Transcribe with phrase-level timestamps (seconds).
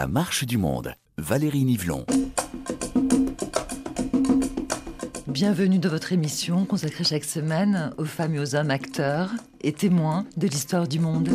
[0.00, 0.94] La marche du monde.
[1.18, 2.06] Valérie Nivelon.
[5.26, 9.30] Bienvenue dans votre émission consacrée chaque semaine aux femmes et aux hommes acteurs
[9.60, 11.28] et témoins de l'histoire du monde.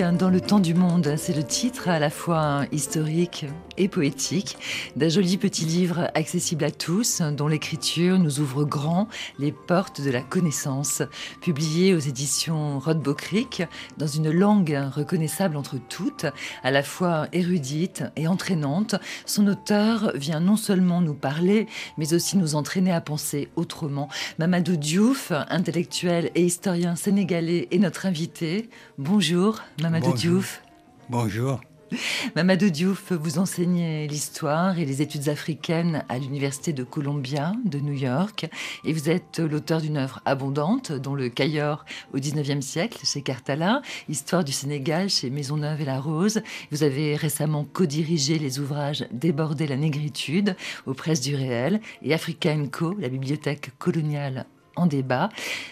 [0.00, 3.44] Dans le temps du monde, c'est le titre à la fois historique
[3.76, 4.56] et poétique
[4.96, 10.10] d'un joli petit livre accessible à tous, dont l'écriture nous ouvre grand les portes de
[10.10, 11.02] la connaissance.
[11.42, 13.62] Publié aux éditions Rodbo Creek,
[13.98, 16.24] dans une langue reconnaissable entre toutes,
[16.62, 18.94] à la fois érudite et entraînante,
[19.26, 21.66] son auteur vient non seulement nous parler,
[21.98, 24.08] mais aussi nous entraîner à penser autrement.
[24.38, 28.70] Mamadou Diouf, intellectuel et historien sénégalais, est notre invité.
[28.96, 30.62] Bonjour, Mamadou Diouf.
[31.08, 31.60] Bonjour.
[32.36, 37.94] Mamadou Diouf, vous enseignez l'histoire et les études africaines à l'Université de Columbia de New
[37.94, 38.48] York
[38.84, 43.82] et vous êtes l'auteur d'une œuvre abondante dont le Cayor au 19e siècle chez Cartala,
[44.08, 46.42] Histoire du Sénégal chez Maisonneuve et la Rose.
[46.70, 52.54] Vous avez récemment co-dirigé les ouvrages Déborder la négritude aux presses du réel et Africa
[52.70, 55.28] Co, la bibliothèque coloniale en débat.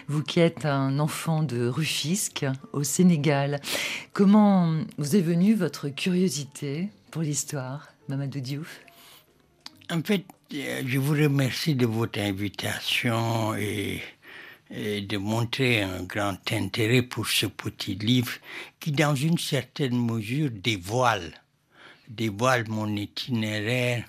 [0.09, 3.61] Vous qui êtes un enfant de Rufisque au Sénégal,
[4.13, 8.81] comment vous est venue votre curiosité pour l'histoire, Mamadou Diouf?
[9.91, 14.03] En fait, euh, je vous remercie de votre invitation et,
[14.71, 18.33] de montrer un grand intérêt pour ce petit livre
[18.79, 21.33] qui, dans une certaine mesure, dévoile,
[22.07, 24.05] dévoile mon itinéraire.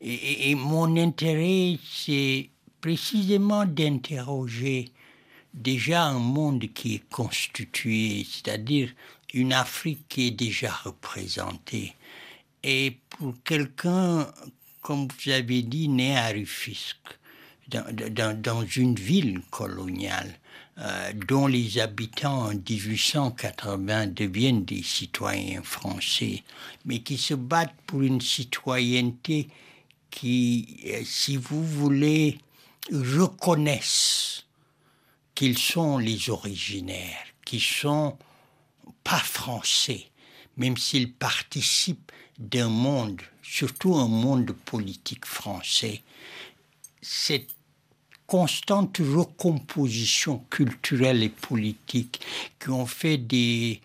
[0.00, 2.48] Et, et mon intérêt, c'est
[2.80, 4.90] précisément d'interroger
[5.52, 8.90] déjà un monde qui est constitué, c'est-à-dire
[9.34, 11.94] une Afrique qui est déjà représentée.
[12.62, 14.26] Et pour quelqu'un,
[14.80, 17.18] comme vous avez dit, né à Rufisque,
[17.68, 20.34] dans, une ville coloniale,
[20.78, 26.42] euh, dont les habitants en 1880 deviennent des citoyens français,
[26.84, 29.48] mais qui se battent pour une citoyenneté
[30.10, 32.38] qui, euh, si vous voulez,
[32.92, 34.44] reconnaissent
[35.34, 38.16] qu'ils sont les originaires, qu'ils sont
[39.04, 40.06] pas français,
[40.56, 46.02] même s'ils participent d'un monde, surtout un monde politique français.
[47.02, 47.48] Cette
[48.26, 52.20] constante recomposition culturelle et politique
[52.60, 53.80] qui ont fait des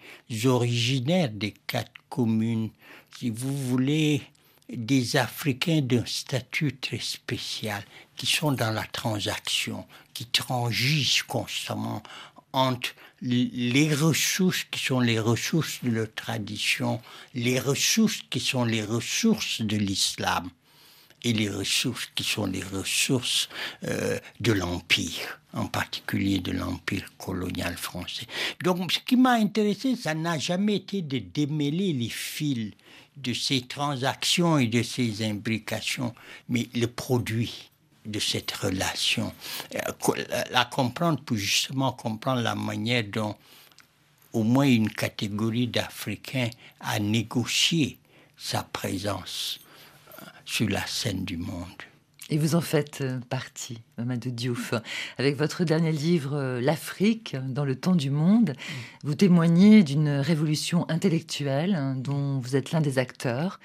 [0.46, 2.70] originaires des quatre communes,
[3.18, 4.22] si vous voulez,
[4.70, 7.84] des Africains d'un statut très spécial,
[8.16, 12.02] qui sont dans la transaction, qui transigent constamment
[12.54, 17.02] entre les ressources qui sont les ressources de leur tradition,
[17.34, 20.50] les ressources qui sont les ressources de l'islam
[21.24, 23.50] et les ressources qui sont les ressources
[23.86, 28.28] euh, de l'Empire, en particulier de l'Empire colonial français.
[28.64, 32.74] Donc ce qui m'a intéressé, ça n'a jamais été de démêler les fils
[33.18, 36.14] de ces transactions et de ces imbrications,
[36.48, 37.72] mais le produit
[38.06, 39.34] de cette relation,
[39.76, 43.36] euh, la comprendre pour justement comprendre la manière dont
[44.34, 46.50] au moins une catégorie d'Africains
[46.82, 47.98] a négocié
[48.38, 49.60] sa présence
[50.22, 51.84] euh, sur la scène du monde.
[52.30, 54.74] Et vous en faites euh, partie, Mamadou Diouf.
[55.18, 58.54] Avec votre dernier livre, L'Afrique dans le temps du monde,
[59.04, 63.60] vous témoignez d'une révolution intellectuelle hein, dont vous êtes l'un des acteurs,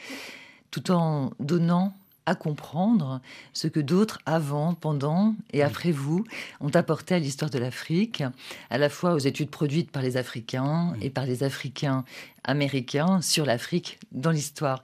[0.71, 1.95] tout en donnant
[2.27, 3.21] à comprendre
[3.53, 6.25] ce que d'autres avant, pendant et après vous
[6.61, 8.23] ont apporté à l'histoire de l'Afrique,
[8.71, 12.05] à la fois aux études produites par les Africains et par les Africains
[12.45, 14.83] américains sur l'Afrique dans l'histoire.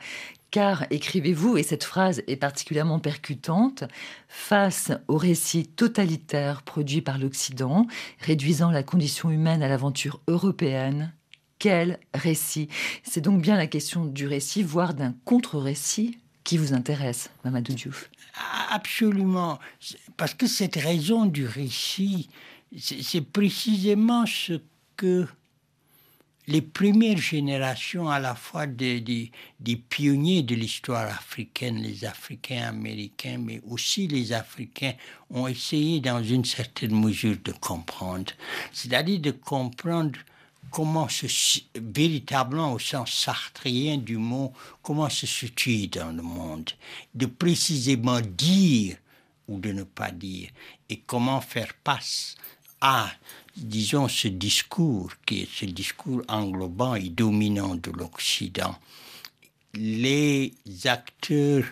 [0.51, 3.85] Car, écrivez-vous, et cette phrase est particulièrement percutante,
[4.29, 7.87] face au récit totalitaire produit par l'Occident,
[8.21, 11.13] réduisant la condition humaine à l'aventure européenne,
[11.59, 12.69] quel récit?
[13.03, 18.09] C'est donc bien la question du récit, voire d'un contre-récit qui vous intéresse, Mamadou Diouf
[18.71, 19.59] Absolument.
[20.17, 22.29] Parce que cette raison du récit,
[22.79, 24.61] c'est précisément ce
[24.97, 25.27] que
[26.47, 29.33] les premières générations à la fois des
[29.89, 34.95] pionniers de l'histoire africaine, les Africains américains, mais aussi les Africains,
[35.31, 38.33] ont essayé dans une certaine mesure de comprendre.
[38.73, 40.17] C'est-à-dire de comprendre
[40.77, 41.27] comment se,
[41.75, 44.53] véritablement au sens sartrien du mot,
[44.83, 46.71] comment se situer dans le monde,
[47.15, 48.99] de précisément dire
[49.49, 50.51] ou de ne pas dire,
[50.91, 52.35] et comment faire face
[52.83, 53.11] à,
[53.57, 58.77] disons, ce discours qui est ce discours englobant et dominant de l'Occident.
[59.73, 60.53] Les
[60.85, 61.65] acteurs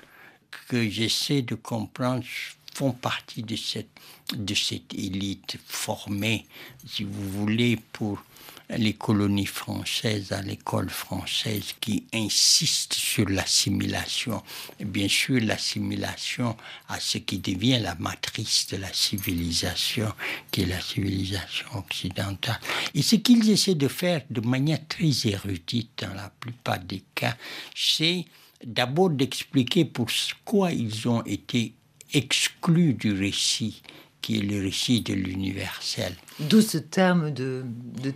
[0.68, 2.24] que j'essaie de comprendre
[2.72, 4.00] font partie de cette,
[4.34, 6.46] de cette élite formée,
[6.86, 8.22] si vous voulez, pour
[8.70, 14.42] les colonies françaises, à l'école française, qui insistent sur l'assimilation.
[14.80, 16.56] Bien sûr, l'assimilation
[16.88, 20.12] à ce qui devient la matrice de la civilisation,
[20.50, 22.60] qui est la civilisation occidentale.
[22.94, 27.36] Et ce qu'ils essaient de faire de manière très érudite dans la plupart des cas,
[27.74, 28.24] c'est
[28.64, 31.74] d'abord d'expliquer pourquoi ils ont été
[32.12, 33.82] exclus du récit
[34.24, 36.14] qui est le récit de l'universel.
[36.40, 37.62] D'où ce terme de,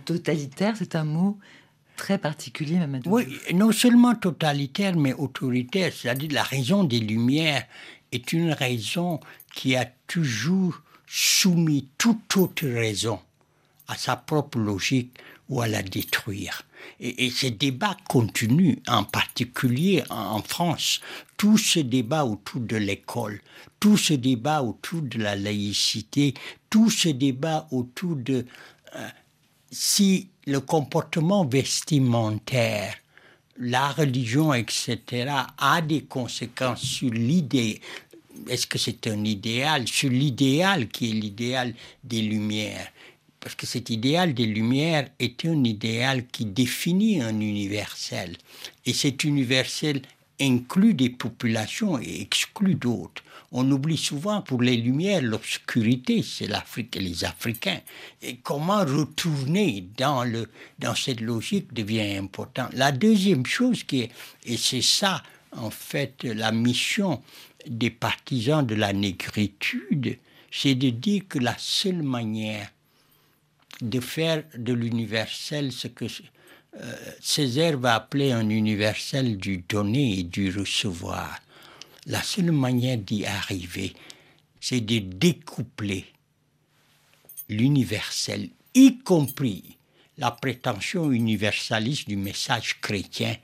[0.05, 1.37] totalitaire, c'est un mot
[1.97, 3.11] très particulier, Mamadou.
[3.11, 7.63] Oui, non seulement totalitaire, mais autoritaire, c'est-à-dire la raison des Lumières
[8.11, 9.19] est une raison
[9.53, 13.19] qui a toujours soumis toute autre raison
[13.87, 15.15] à sa propre logique
[15.49, 16.63] ou à la détruire.
[16.99, 21.01] Et, ce débat continue, en particulier en, France.
[21.37, 23.41] Tout ce débat autour de l'école,
[23.79, 26.33] tout ce débat autour de la laïcité,
[26.69, 28.45] tout ce débat autour de
[28.95, 29.09] euh,
[29.71, 32.95] si le comportement vestimentaire,
[33.59, 37.81] la religion, etc., a des conséquences sur l'idée.
[38.47, 41.73] Est-ce que c'est un idéal Sur l'idéal qui est l'idéal
[42.03, 42.87] des Lumières
[43.39, 48.35] parce que cet idéal des Lumières est un idéal qui définit un universel.
[48.85, 50.01] Et cet universel
[50.41, 53.23] inclut des populations et exclut d'autres.
[53.51, 57.81] On oublie souvent pour les Lumières l'obscurité, c'est l'Afrique et les Africains.
[58.21, 62.69] Et comment retourner dans, le, dans cette logique devient important.
[62.73, 64.11] La deuxième chose qui est,
[64.45, 65.23] et c'est ça
[65.57, 67.23] en fait la mission
[67.67, 70.17] des partisans de la négritude,
[70.51, 72.69] c'est de dire que la seule manière
[73.81, 80.23] de faire de l'universel ce que euh, Césaire va appeler un universel du donner et
[80.23, 81.39] du recevoir.
[82.05, 83.93] La seule manière d'y arriver,
[84.59, 86.05] c'est de découpler
[87.49, 89.77] l'universel, y compris
[90.17, 93.35] la prétention universaliste du message chrétien,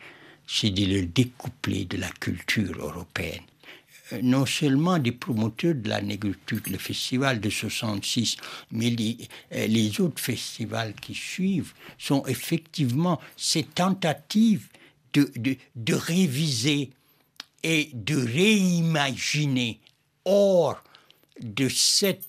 [0.46, 3.42] c'est de le découpler de la culture européenne.
[4.14, 8.38] Euh, non seulement des promoteurs de la négritude, le festival de 66,
[8.72, 9.18] mais les,
[9.54, 14.68] euh, les, autres festivals qui suivent sont effectivement ces tentatives
[15.14, 16.92] de, de, de réviser
[17.64, 19.80] et de réimaginer
[20.24, 20.84] hors
[21.42, 22.24] de cet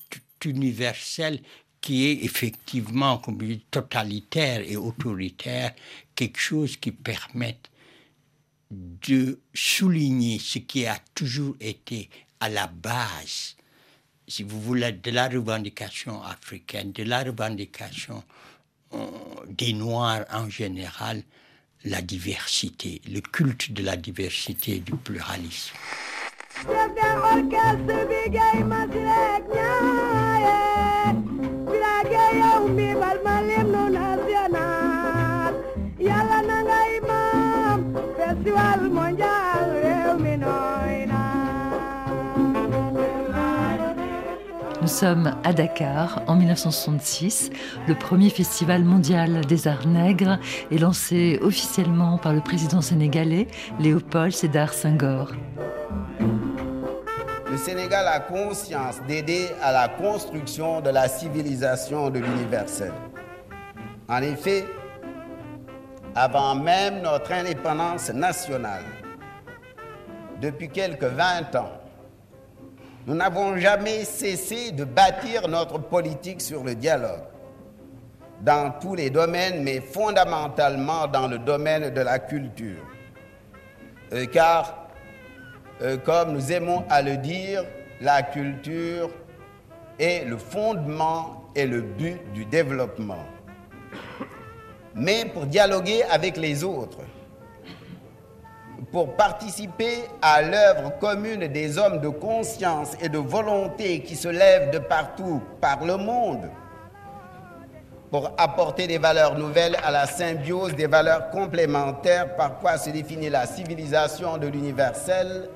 [0.45, 1.41] universel
[1.83, 3.39] qui est effectivement, comme
[3.71, 5.75] totalitaire et autoritaire,
[6.15, 7.71] quelque chose qui permette
[8.71, 12.09] de souligner ce qui a toujours été
[12.41, 13.57] à la base,
[14.27, 18.23] si vous voulez, de la revendication africaine, de la revendication
[18.93, 19.07] euh,
[19.49, 21.23] des Noirs en général,
[21.85, 25.75] la diversité, le culte de la diversité et du pluralisme.
[44.87, 47.51] Nous sommes à Dakar en 1966.
[47.89, 50.39] Le premier festival mondial des arts nègres
[50.71, 53.49] est lancé officiellement par le président sénégalais
[53.81, 55.33] Léopold Sédar Senghor.
[57.51, 62.93] Le Sénégal a conscience d'aider à la construction de la civilisation de l'universel.
[64.09, 64.67] En effet,
[66.15, 68.85] avant même notre indépendance nationale,
[70.41, 71.73] depuis quelques 20 ans,
[73.07, 77.23] nous n'avons jamais cessé de bâtir notre politique sur le dialogue
[78.43, 82.85] dans tous les domaines, mais fondamentalement dans le domaine de la culture.
[84.13, 84.89] Euh, car,
[85.83, 87.65] euh, comme nous aimons à le dire,
[88.01, 89.09] la culture
[89.99, 93.25] est le fondement et le but du développement.
[94.95, 96.99] Mais pour dialoguer avec les autres,
[98.93, 104.71] pour participer à l'œuvre commune des hommes de conscience et de volonté qui se lèvent
[104.71, 106.51] de partout par le monde,
[108.11, 113.29] pour apporter des valeurs nouvelles à la symbiose des valeurs complémentaires par quoi se définit
[113.29, 115.49] la civilisation de l'universel,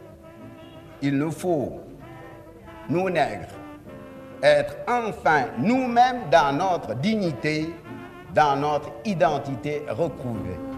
[1.01, 1.81] il nous faut,
[2.89, 3.47] nous nègres,
[4.43, 7.73] être enfin nous-mêmes dans notre dignité
[8.35, 10.70] dans notre identité retrouvée.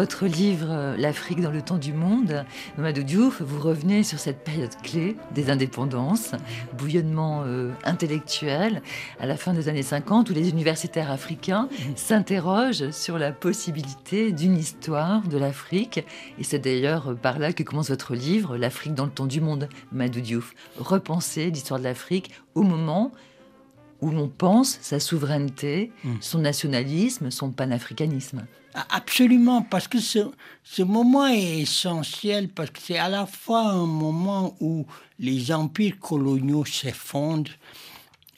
[0.00, 2.46] Votre livre euh, L'Afrique dans le temps du monde,
[2.78, 6.32] Mamadou Diouf, vous revenez sur cette période clé des indépendances,
[6.78, 8.80] bouillonnement euh, intellectuel
[9.18, 14.56] à la fin des années 50 où les universitaires africains s'interrogent sur la possibilité d'une
[14.56, 16.02] histoire de l'Afrique.
[16.38, 19.68] Et c'est d'ailleurs par là que commence votre livre, L'Afrique dans le temps du monde,
[19.92, 20.54] Mamadou Diouf.
[20.78, 23.12] Repenser l'histoire de l'Afrique au moment
[24.00, 26.14] où l'on pense sa souveraineté, hmm.
[26.22, 28.46] son nationalisme, son panafricanisme.
[28.74, 34.56] Absolument, parce que ce, moment est essentiel, parce que c'est à la fois un moment
[34.60, 34.86] où
[35.18, 37.50] les empires coloniaux s'effondrent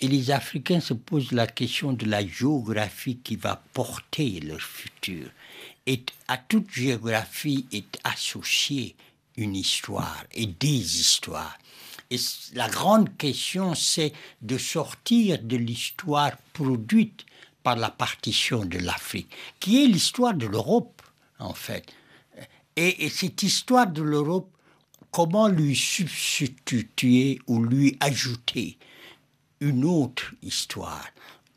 [0.00, 5.28] et les Africains se posent la question de la géographie qui va porter leur futur.
[5.86, 8.96] Et à toute géographie est associée
[9.36, 11.58] une histoire et des histoires.
[12.10, 12.16] Et
[12.54, 17.24] la grande question, c'est de sortir de l'histoire produite
[17.62, 21.02] par la partition de l'Afrique, qui est l'histoire de l'Europe,
[21.38, 21.84] en fait.
[22.76, 24.50] Et, cette histoire de l'Europe,
[25.10, 28.78] comment lui substituer ou lui ajouter
[29.60, 31.06] une autre histoire,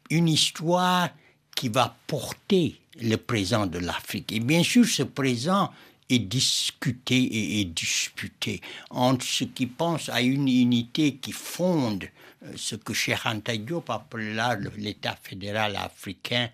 [0.09, 1.09] une histoire
[1.55, 4.31] qui va porter le présent de l'Afrique.
[4.31, 5.71] Et bien sûr, ce présent
[6.09, 12.05] est discuté et disputé entre ceux qui pensent à une unité qui fonde
[12.43, 16.50] euh, ce que Cheikh Anta Diop appela l'État fédéral africain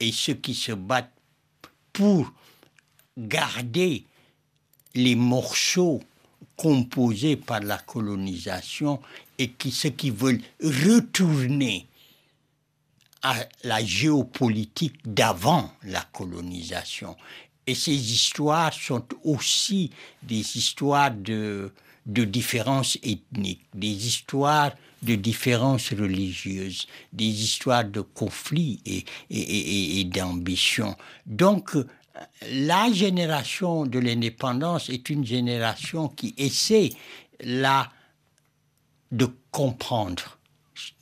[0.00, 1.12] et ceux qui se battent
[1.92, 2.32] pour
[3.16, 4.04] garder
[4.94, 6.00] les morceaux
[6.56, 9.00] composés par la colonisation
[9.38, 11.86] et qui, ceux qui veulent retourner
[13.22, 17.16] à la géopolitique d'avant la colonisation.
[17.66, 19.90] Et ces histoires sont aussi
[20.22, 21.72] des histoires de,
[22.06, 30.04] de différences ethniques, des histoires de différences religieuses, des histoires de conflits et, et, et,
[30.04, 30.96] d'ambition.
[31.26, 31.76] Donc,
[32.50, 36.90] la génération de l'indépendance est une génération qui essaie
[37.40, 37.90] là
[39.12, 40.38] de comprendre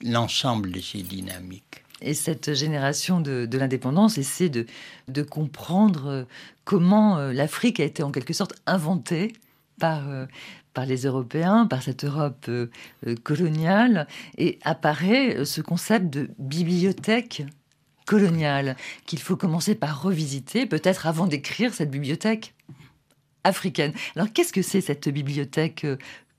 [0.03, 1.82] l'ensemble de ces dynamiques.
[2.03, 4.67] Et cette génération de, l'indépendance essaie de,
[5.23, 6.27] comprendre
[6.65, 9.33] comment euh, l'Afrique a été en quelque sorte inventée
[9.79, 10.27] par, euh,
[10.75, 12.67] par les Européens, par cette Europe euh,
[13.07, 14.07] euh, coloniale,
[14.39, 17.45] et apparaît euh, ce concept de bibliothèque
[18.07, 22.55] coloniale qu'il faut commencer par revisiter, peut-être avant d'écrire cette bibliothèque
[23.45, 23.93] africaine.
[24.17, 25.87] Alors qu'est-ce que c'est cette bibliothèque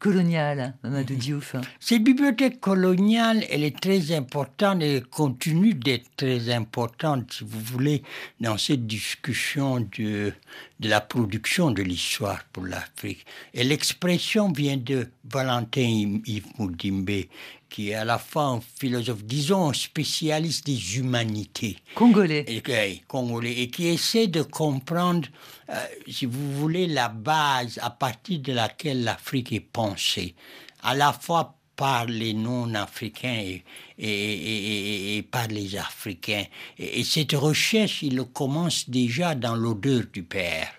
[0.04, 7.32] coloniale, Mamadou Diouf Cette bibliothèque coloniale, elle est très importante et continue d'être très importante,
[7.32, 8.04] si vous voulez,
[8.42, 10.34] dans cette discussion de,
[10.82, 13.26] de la production de l'histoire pour l'Afrique.
[13.54, 17.24] Et l'expression vient de Valentin Yves Moudimbe,
[17.74, 21.78] qui est à la fois un philosophe, disons un spécialiste des humanités.
[21.96, 22.46] Congolais.
[22.48, 22.62] Et,
[23.08, 25.28] congolais, et qui essaie de comprendre,
[25.70, 25.74] euh,
[26.08, 30.36] si vous voulez, la base à partir de laquelle l'Afrique est pensée,
[30.84, 33.64] à la fois par les non-africains et,
[33.98, 36.46] et, et, par les Africains.
[36.78, 40.72] Et, cette recherche, il commence déjà dans l'odeur du Père,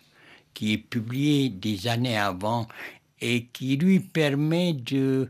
[0.55, 2.69] qui est publié des années avant
[3.21, 5.29] et qui lui permet de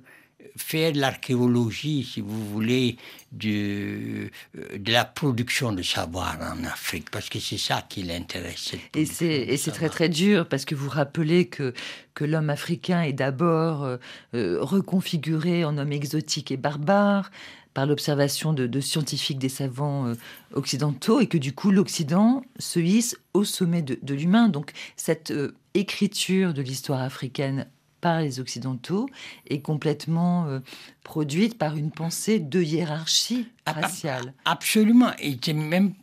[0.57, 2.97] faire l'archéologie, si vous voulez,
[3.33, 8.75] de, de la production de savoir en Afrique, parce que c'est ça qui l'intéresse.
[8.95, 11.75] Et c'est très très dur, parce que vous rappelez que,
[12.15, 13.97] que l'homme africain est d'abord euh,
[14.35, 17.31] euh, reconfiguré en homme exotique et barbare
[17.73, 20.15] par l'observation de, scientifiques, des savants euh,
[20.53, 24.49] occidentaux, et que du coup l'Occident se hisse au sommet de, de l'humain.
[24.49, 25.33] Donc cette
[25.75, 27.67] écriture de l'histoire africaine
[28.05, 29.09] par les Occidentaux
[29.49, 30.61] est complètement euh,
[31.05, 34.35] produite par une pensée de hiérarchie ah, ah, raciale.
[34.45, 35.13] Absolument.
[35.21, 35.95] Et même,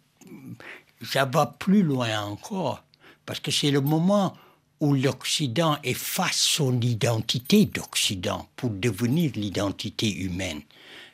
[1.04, 2.84] ça va plus loin encore,
[3.28, 4.36] parce que c'est le moment
[4.80, 10.62] où l'Occident efface son identité d'Occident pour devenir l'identité humaine.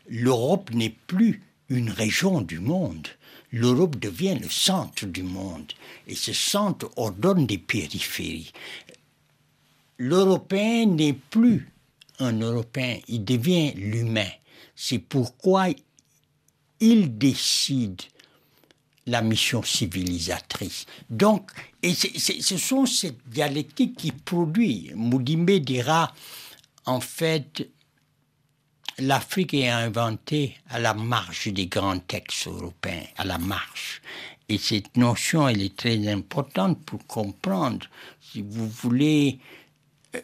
[0.08, 3.10] L'Europe n'est plus une région du monde.
[3.51, 5.74] L'Europe devient le centre du monde
[6.08, 8.53] et ce centre ordonne des périphéries
[9.98, 11.70] l'Européen n'est plus
[12.20, 14.30] un Européen, il devient l'humain.
[14.75, 15.68] C'est pourquoi
[16.80, 18.01] il décide
[19.06, 20.86] la mission civilisatrice.
[21.10, 21.51] Donc,
[21.82, 24.94] et ce sont ces dialectiques qui produisent.
[24.96, 26.13] Moudimbe dira,
[26.86, 27.70] en fait,
[29.00, 34.01] l'Afrique est inventée à la marge des grands textes européens, à la marge.
[34.50, 37.86] Et cette notion, elle est très importante pour comprendre,
[38.22, 39.39] si vous voulez,
[40.16, 40.22] euh,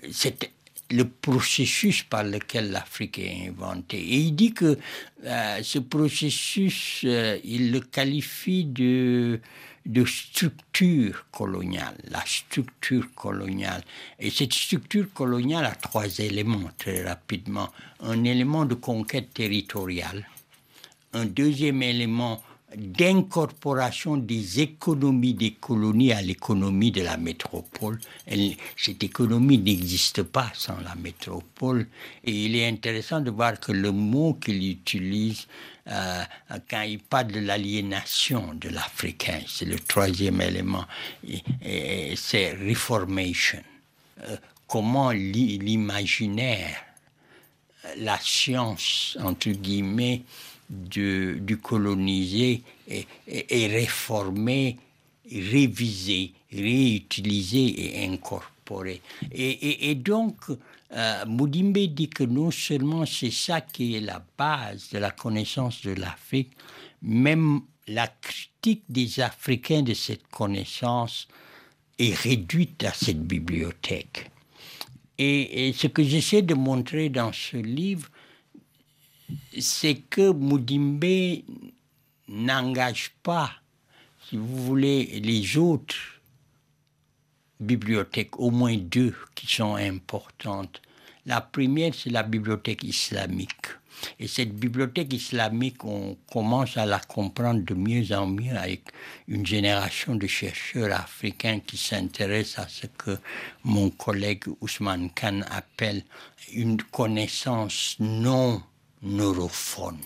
[0.92, 3.98] le processus par lequel l'Afrique est inventée.
[4.00, 4.78] Et il dit que
[5.26, 9.40] euh, ce processus, euh, il le qualifie de,
[9.86, 13.84] de structure coloniale, la structure coloniale.
[14.20, 17.70] Et cette structure coloniale a trois éléments très rapidement.
[18.02, 20.28] Un élément de conquête territoriale,
[21.14, 22.44] un deuxième élément
[22.76, 28.00] d'incorporation des économies des colonies à l'économie de la métropole.
[28.78, 31.88] cette économie n'existe pas sans la métropole.
[32.24, 35.48] Et il est intéressant de voir que le mot qu'il utilise
[35.90, 36.24] euh,
[36.70, 40.86] quand il parle de l'aliénation de l'Africain, c'est le troisième élément,
[42.16, 43.62] c'est reformation.
[44.22, 44.38] Euh,
[44.68, 46.78] comment l'imaginaire,
[47.98, 50.24] la science, entre guillemets,
[50.74, 54.78] du colonisé est, réformé,
[55.32, 59.02] révisé, réutilisé et incorporé.
[59.32, 60.36] Et, donc,
[60.92, 65.82] euh, Moudimbe dit que non seulement c'est ça qui est la base de la connaissance
[65.84, 66.52] de l'Afrique,
[67.02, 71.28] même la critique des Africains de cette connaissance
[72.00, 74.30] est réduite à cette bibliothèque.
[75.18, 78.10] et ce que j'essaie de montrer dans ce livre,
[79.60, 81.44] c'est que Moudimbe
[82.28, 83.52] n'engage pas,
[84.30, 85.96] si vous voulez, les autres
[87.60, 90.82] bibliothèques, au moins deux qui sont importantes.
[91.26, 93.68] La première, c'est la bibliothèque islamique.
[94.20, 98.90] Et cette bibliothèque islamique, on commence à la comprendre de mieux en mieux avec
[99.28, 103.18] une génération de chercheurs africains qui s'intéressent à ce que
[103.64, 106.04] mon collègue Ousmane Khan appelle
[106.52, 108.62] une connaissance non
[109.04, 110.00] neurophone.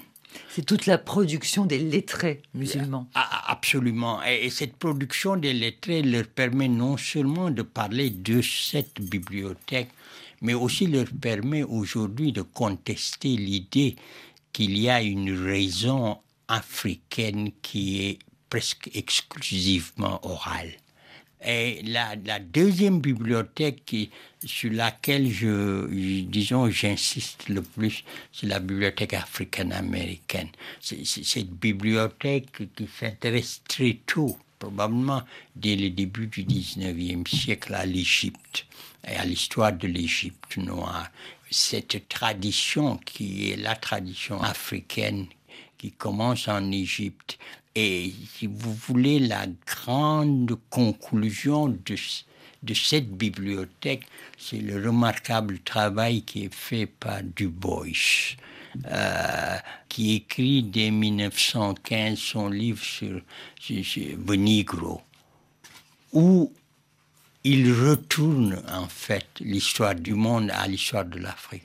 [0.50, 3.08] C'est toute la production des lettrés musulmans.
[3.14, 4.22] Ah, ah, absolument.
[4.24, 9.90] Et, cette production des lettrés leur permet non seulement de parler de cette bibliothèque,
[10.42, 13.96] mais aussi leur permet aujourd'hui de contester l'idée
[14.54, 20.72] qu'il y a une raison africaine qui est presque exclusivement orale.
[21.46, 23.96] Et la, deuxième bibliothèque
[24.44, 25.86] sur laquelle je,
[26.24, 30.50] disons, j'insiste le plus, c'est la bibliothèque africaine-américaine.
[30.82, 35.22] C'est, cette bibliothèque qui s'intéresse très tôt, probablement
[35.56, 38.66] dès le début du 19e siècle, à l'Égypte
[39.08, 41.08] et à l'histoire de l'Égypte noire.
[41.52, 45.28] Cette tradition qui est la tradition africaine
[45.78, 47.38] qui commence en Égypte
[47.80, 51.96] et si vous voulez, la grande conclusion de,
[52.64, 54.02] de cette bibliothèque,
[54.36, 57.86] c'est le remarquable travail qui est fait par Du Bois,
[58.88, 59.58] euh,
[59.90, 63.22] qui écrit dès 1915 son livre sur,
[63.60, 64.18] sur, sur
[66.14, 66.52] où
[67.44, 71.62] il retourne en fait l'histoire du monde à l'histoire de l'Afrique.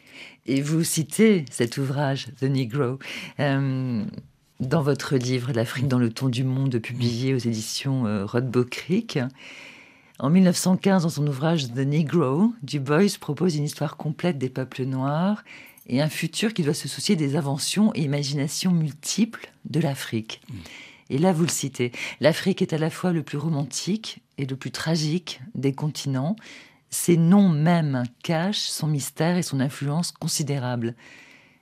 [0.47, 2.99] Et vous citez cet ouvrage, The Negro.
[3.39, 4.05] Euh,
[4.61, 8.27] dans votre livre L'Afrique dans le ton du monde, publié aux éditions euh,
[8.71, 9.19] Creek.
[10.19, 14.85] En 1915, dans son ouvrage The Negro, Du Bois propose une histoire complète des peuples
[14.85, 15.43] noirs
[15.89, 20.41] et un futur qui doit se soucier des inventions et imaginations multiples de l'Afrique.
[21.11, 24.57] Et là, vous le citez, l'Afrique est à la fois le plus romantique et le
[24.57, 26.37] plus tragique des continents.
[26.95, 30.95] Ses noms mêmes cachent son mystère et son influence considérable.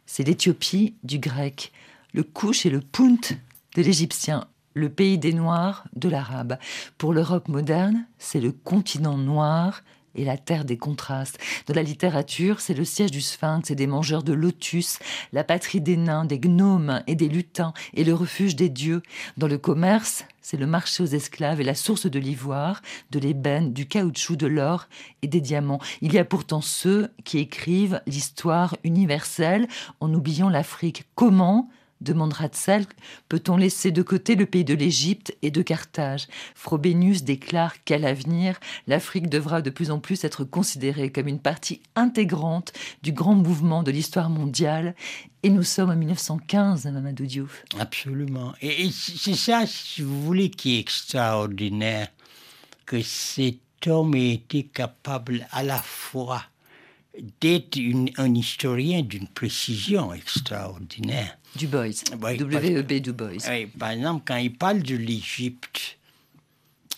[0.04, 1.72] C'est l'Éthiopie du grec,
[2.12, 3.36] le couche et le punt
[3.76, 6.58] de l'égyptien, le pays des Noirs de l'arabe.
[6.98, 9.82] Pour l'Europe moderne, c'est le continent noir
[10.16, 11.38] et la terre des contrastes.
[11.68, 14.98] Dans la littérature, c'est le siège du sphinx et des mangeurs de lotus,
[15.32, 19.00] la patrie des nains, des gnomes et des lutins, et le refuge des dieux.
[19.36, 23.72] Dans le commerce, c'est le marché aux esclaves et la source de l'ivoire, de l'ébène,
[23.72, 24.88] du caoutchouc, de l'or
[25.22, 25.80] et des diamants.
[26.00, 29.68] Il y a pourtant ceux qui écrivent l'histoire universelle
[30.00, 31.04] en oubliant l'Afrique.
[31.14, 32.86] Comment demande Ratzel,
[33.28, 36.28] peut-on laisser de côté le pays de l'Égypte et de Carthage?
[36.54, 41.80] Frobenius déclare qu'à l'avenir, l'Afrique devra de plus en plus être considérée comme une partie
[41.96, 44.94] intégrante du grand mouvement de l'histoire mondiale.
[45.42, 47.64] Et nous sommes en 1915, Mamadou Diouf.
[47.78, 48.52] Absolument.
[48.60, 52.08] Et c'est ça, si vous voulez, qui est extraordinaire,
[52.86, 56.42] que cet homme ait été capable à la fois
[57.40, 57.78] d'être
[58.18, 61.36] un historien d'une précision extraordinaire.
[61.56, 62.04] Du Boys.
[62.12, 63.38] WEB Du Boys.
[63.78, 65.98] par exemple, quand il parle de l'Égypte,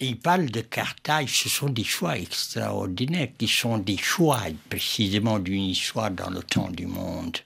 [0.01, 5.62] il parle de Carthage, ce sont des choix extraordinaires qui sont des choix précisément d'une
[5.62, 7.38] histoire dans le temps du monde.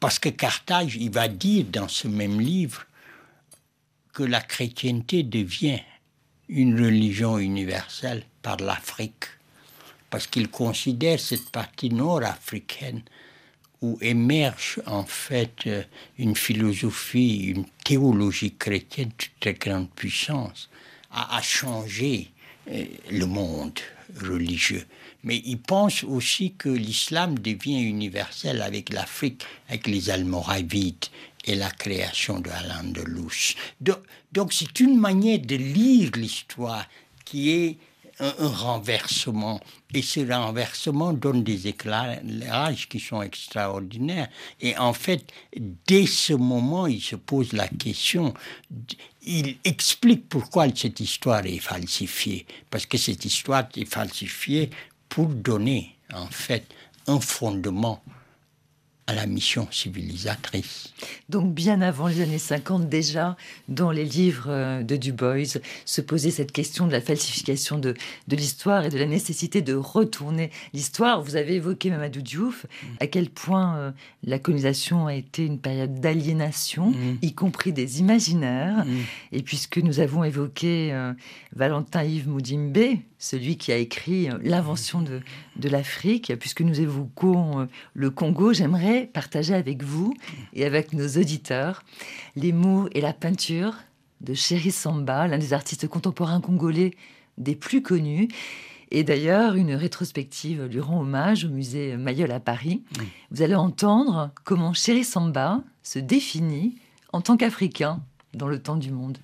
[0.00, 2.84] Parce que Carthage, il va dire dans ce même livre
[4.12, 5.80] que la chrétienté devient
[6.48, 9.26] une religion universelle par l'Afrique,
[10.10, 13.02] parce qu'il considère cette partie nord-africaine
[13.82, 15.82] où émerge en fait euh,
[16.18, 20.70] une philosophie, une théologie chrétienne de très grande puissance,
[21.10, 22.30] a, changé
[22.70, 23.78] euh, le monde
[24.20, 24.86] religieux.
[25.24, 31.06] Mais il pense aussi que l'islam devient universel avec l'Afrique, avec les Almoravides
[31.44, 33.56] et la création de Al-Andalus.
[34.32, 36.86] Donc c'est une manière de lire l'histoire
[37.24, 37.78] qui est
[38.18, 39.60] un, renversement.
[39.94, 44.28] Et ce renversement donne des éclairages qui sont extraordinaires.
[44.60, 45.24] Et en fait,
[45.86, 48.34] dès ce moment, il se pose la question,
[49.22, 52.46] il explique pourquoi cette histoire est falsifiée.
[52.70, 54.70] Parce que cette histoire est falsifiée
[55.08, 56.64] pour donner, en fait,
[57.06, 58.02] un fondement
[59.08, 60.94] à la mission civilisatrice.
[61.28, 63.36] Donc bien avant les années 50 déjà,
[63.68, 65.44] dans les livres euh, de Du Bois,
[65.84, 67.94] se posait cette question de la falsification de,
[68.28, 71.20] de l'histoire et de la nécessité de retourner l'histoire.
[71.20, 72.66] Vous avez évoqué Mamadou Diouf,
[73.00, 73.90] à quel point euh,
[74.22, 77.18] la colonisation a été une période d'aliénation, mm.
[77.22, 78.84] y compris des imaginaires.
[78.84, 78.90] Mm.
[79.32, 81.12] Et puisque nous avons évoqué euh,
[81.56, 85.20] Valentin Yves Moudimbe, celui qui a écrit L'invention de,
[85.56, 90.14] de l'Afrique, puisque nous évoquons le Congo, j'aimerais partager avec vous
[90.52, 91.82] et avec nos auditeurs
[92.36, 93.74] les mots et la peinture
[94.20, 96.92] de Chéri Samba, l'un des artistes contemporains congolais
[97.38, 98.28] des plus connus.
[98.90, 102.82] Et d'ailleurs, une rétrospective lui rend hommage au musée Mayol à Paris.
[103.30, 106.76] Vous allez entendre comment Chéri Samba se définit
[107.12, 108.00] en tant qu'Africain
[108.34, 109.18] dans le temps du monde.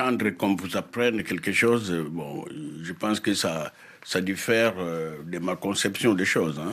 [0.00, 2.44] Attendre qu'on vous apprenne quelque chose, bon,
[2.82, 3.72] je pense que ça,
[4.04, 6.60] ça diffère euh, de ma conception des choses.
[6.60, 6.72] Hein.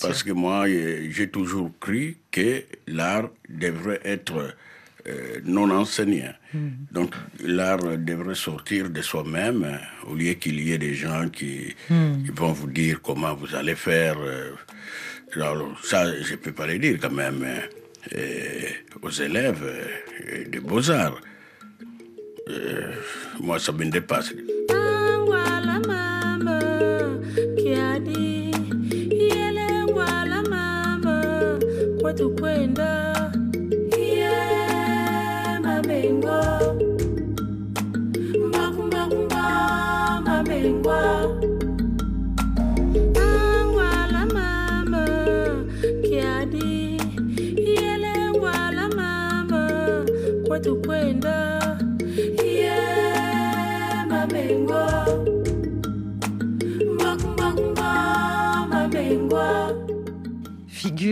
[0.00, 4.54] Parce que moi, j'ai toujours cru que l'art devrait être
[5.08, 6.34] euh, non enseignant.
[6.54, 6.68] Hmm.
[6.92, 11.74] Donc, l'art devrait sortir de soi-même, hein, au lieu qu'il y ait des gens qui,
[11.88, 12.24] hmm.
[12.24, 14.16] qui, vont vous dire comment vous allez faire.
[14.20, 14.50] Euh,
[15.34, 18.16] alors, ça, je ne peux pas le dire quand même hein,
[19.02, 19.64] aux élèves
[20.48, 21.20] des beaux-arts.
[23.40, 24.32] Moi, ça me dépasse.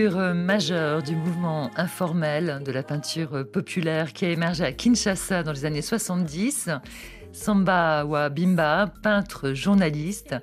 [0.09, 5.53] Figure majeure du mouvement informel de la peinture populaire qui a émergé à Kinshasa dans
[5.53, 6.71] les années 70.
[7.33, 10.35] Samba Wabimba, peintre journaliste.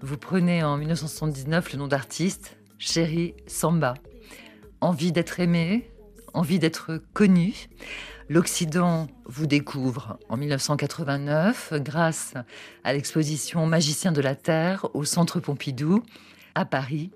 [0.00, 3.94] Vous prenez en 1979 le nom d'artiste, Chéri Samba.
[4.80, 5.88] Envie d'être aimé,
[6.34, 7.68] envie d'être connu.
[8.28, 12.34] L'Occident vous découvre en 1989 grâce
[12.82, 16.02] à l'exposition Magicien de la Terre au Centre Pompidou
[16.56, 17.12] à Paris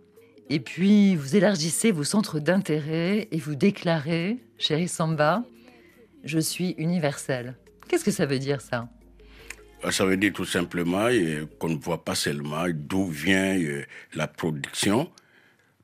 [0.49, 5.43] et puis, vous élargissez vos centres d'intérêt et vous déclarez, chérie Samba,
[6.23, 7.57] je suis universel.
[7.89, 8.89] Qu'est-ce que ça veut dire, ça?
[9.83, 13.83] Ah, ça veut dire tout simplement euh, qu'on ne voit pas seulement d'où vient euh,
[14.15, 15.11] la production.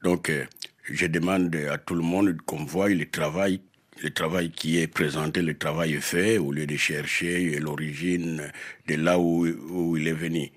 [0.04, 0.44] Donc, euh,
[0.84, 3.60] je demande à tout le monde qu'on voit le travail,
[4.00, 8.50] le travail qui est présenté, le travail fait, au lieu de chercher l'origine
[8.86, 10.52] de là où, où il est venu.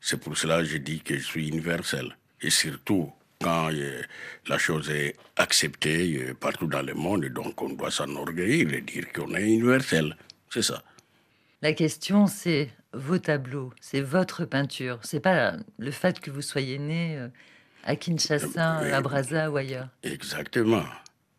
[0.00, 2.16] C'est pour cela que je dis que je suis universel.
[2.40, 4.02] Et surtout, quand euh,
[4.48, 9.12] la chose est acceptée euh, partout dans le monde, donc on doit s'enorgueillir et dire
[9.12, 10.16] qu'on est universel.
[10.50, 10.82] C'est ça.
[11.62, 14.98] La question, c'est vos tableaux, c'est votre peinture.
[15.02, 17.28] C'est pas le fait que vous soyez né euh,
[17.84, 19.88] à Kinshasa, à Brazza ou ailleurs.
[20.02, 20.84] Exactement.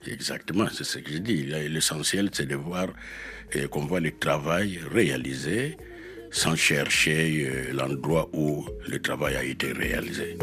[0.08, 1.44] Exactement, c'est ce que je dis.
[1.44, 2.88] L'essentiel, c'est de voir
[3.70, 5.76] qu'on voit le travail réalisé
[6.32, 10.38] sans chercher l'endroit où le travail a été réalisé.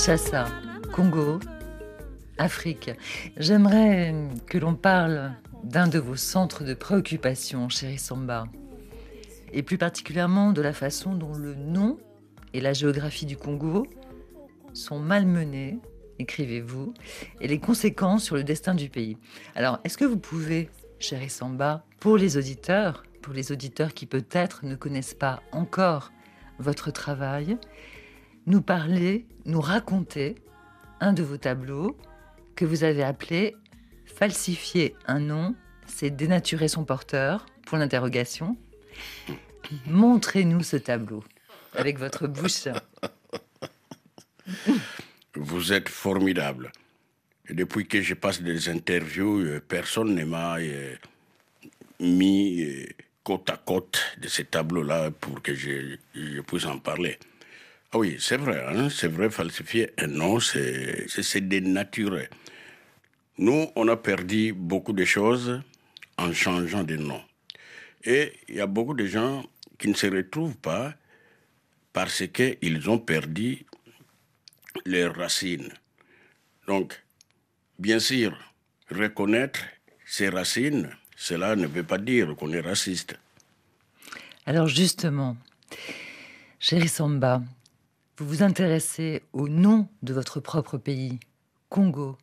[0.00, 0.46] Kinshasa,
[0.94, 1.40] Congo,
[2.38, 2.90] Afrique.
[3.36, 4.14] J'aimerais
[4.46, 5.32] que l'on parle
[5.62, 8.46] d'un de vos centres de préoccupation, chérie Samba,
[9.52, 11.98] et plus particulièrement de la façon dont le nom
[12.54, 13.86] et la géographie du Congo
[14.72, 15.78] sont malmenés,
[16.18, 16.94] écrivez-vous,
[17.42, 19.18] et les conséquences sur le destin du pays.
[19.54, 24.64] Alors, est-ce que vous pouvez, chérie Samba, pour les auditeurs, pour les auditeurs qui peut-être
[24.64, 26.10] ne connaissent pas encore
[26.58, 27.58] votre travail,
[28.46, 30.36] nous parler, nous raconter
[31.00, 31.96] un de vos tableaux
[32.56, 33.56] que vous avez appelé
[34.06, 35.54] Falsifier un nom,
[35.86, 38.56] c'est dénaturer son porteur, pour l'interrogation.
[39.86, 41.22] Montrez-nous ce tableau
[41.72, 42.66] avec votre bouche.
[45.34, 46.72] Vous êtes formidable.
[47.48, 50.96] depuis que je passe des interviews, euh, personne ne m'a euh,
[52.00, 52.86] mis euh,
[53.22, 55.96] côte à côte de ces tableaux-là pour que je,
[56.42, 57.18] puisse en parler.
[57.92, 62.28] Ah oui, c'est vrai, hein, c'est vrai, falsifier un nom, c'est dénaturer.
[63.36, 65.60] Nous, on a perdu beaucoup de choses
[66.16, 67.20] en changeant de nom.
[68.04, 69.44] Et il y a beaucoup de gens
[69.76, 70.94] qui ne se retrouvent pas
[71.92, 73.66] parce qu'ils ont perdu
[74.86, 75.72] leurs racines.
[76.68, 77.02] Donc,
[77.78, 78.38] bien sûr,
[78.88, 79.60] reconnaître
[80.06, 83.18] ses racines, cela ne veut pas dire qu'on est raciste.
[84.46, 85.36] Alors justement,
[86.60, 87.42] chéri Samba,
[88.20, 91.18] vous vous intéressez au nom de votre propre pays,
[91.70, 92.18] Congo,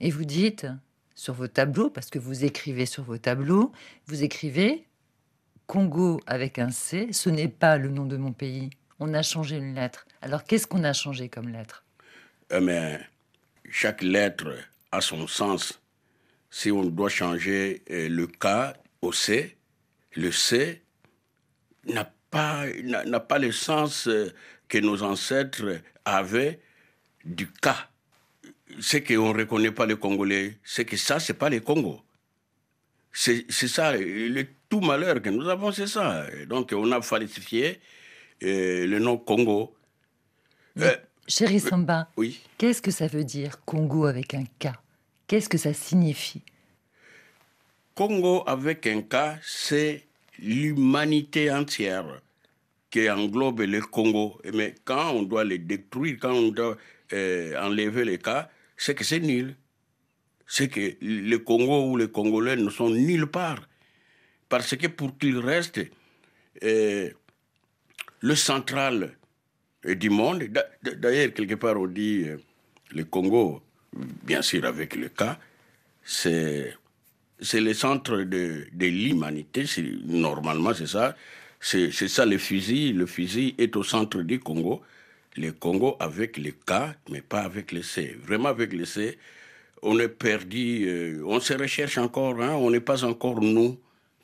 [0.00, 0.66] et vous dites
[1.14, 3.70] sur vos tableaux, parce que vous écrivez sur vos tableaux,
[4.06, 4.86] vous écrivez
[5.66, 8.70] Congo avec un C, ce n'est pas le nom de mon pays.
[9.00, 10.06] On a changé une lettre.
[10.22, 11.84] Alors qu'est-ce qu'on a changé comme lettre?
[12.50, 12.98] Eh Mais
[13.68, 14.54] chaque lettre
[14.92, 15.78] a son sens.
[16.50, 19.58] Si on doit changer euh, le K au C,
[20.16, 20.82] le C
[21.84, 24.32] n'a pas, n'a pas le sens euh,
[24.68, 26.60] que nos ancêtres avaient
[27.24, 27.68] du K.
[28.80, 32.00] C'est qu'on ne reconnaît pas les Congolais, c'est que ça, c'est pas les Congo.
[33.12, 36.26] C'est ça, le tout malheur que nous avons, c'est ça.
[36.46, 37.80] Donc, on a falsifié
[38.42, 39.74] euh, le nom Congo.
[40.78, 40.94] Euh,
[41.26, 42.40] Chéri Samba, oui.
[42.56, 44.68] qu'est-ce que ça veut dire Congo avec un K?
[45.26, 46.42] Qu'est-ce que ça signifie?
[47.94, 50.04] Congo avec un K, c'est
[50.38, 52.20] l'humanité entière
[52.90, 54.40] qui englobe le Congo.
[54.54, 56.76] Mais quand on doit les détruire, quand on doit
[57.12, 59.56] euh, enlever les cas, c'est que c'est nul.
[60.46, 63.68] C'est que le Congo ou les Congolais ne sont nulle part.
[64.48, 65.80] Parce que pour qu'ils restent
[66.62, 67.10] euh,
[68.20, 69.12] le central
[69.84, 70.44] du monde,
[70.82, 72.38] d'ailleurs, quelque part, on dit euh,
[72.92, 73.62] le Congo,
[74.24, 75.38] bien sûr avec le cas,
[76.02, 76.74] c'est
[77.40, 79.64] c'est le centre de, de l'humanité.
[80.06, 81.14] Normalement, c'est ça.
[81.60, 82.92] C'est ça le fusil.
[82.92, 84.82] Le fusil est au centre du Congo.
[85.36, 88.16] Le Congo avec le K, mais pas avec le C.
[88.22, 89.18] Vraiment avec le C,
[89.82, 90.86] on est perdu.
[90.86, 92.40] Euh, on se recherche encore.
[92.40, 93.78] Hein, on n'est pas encore nous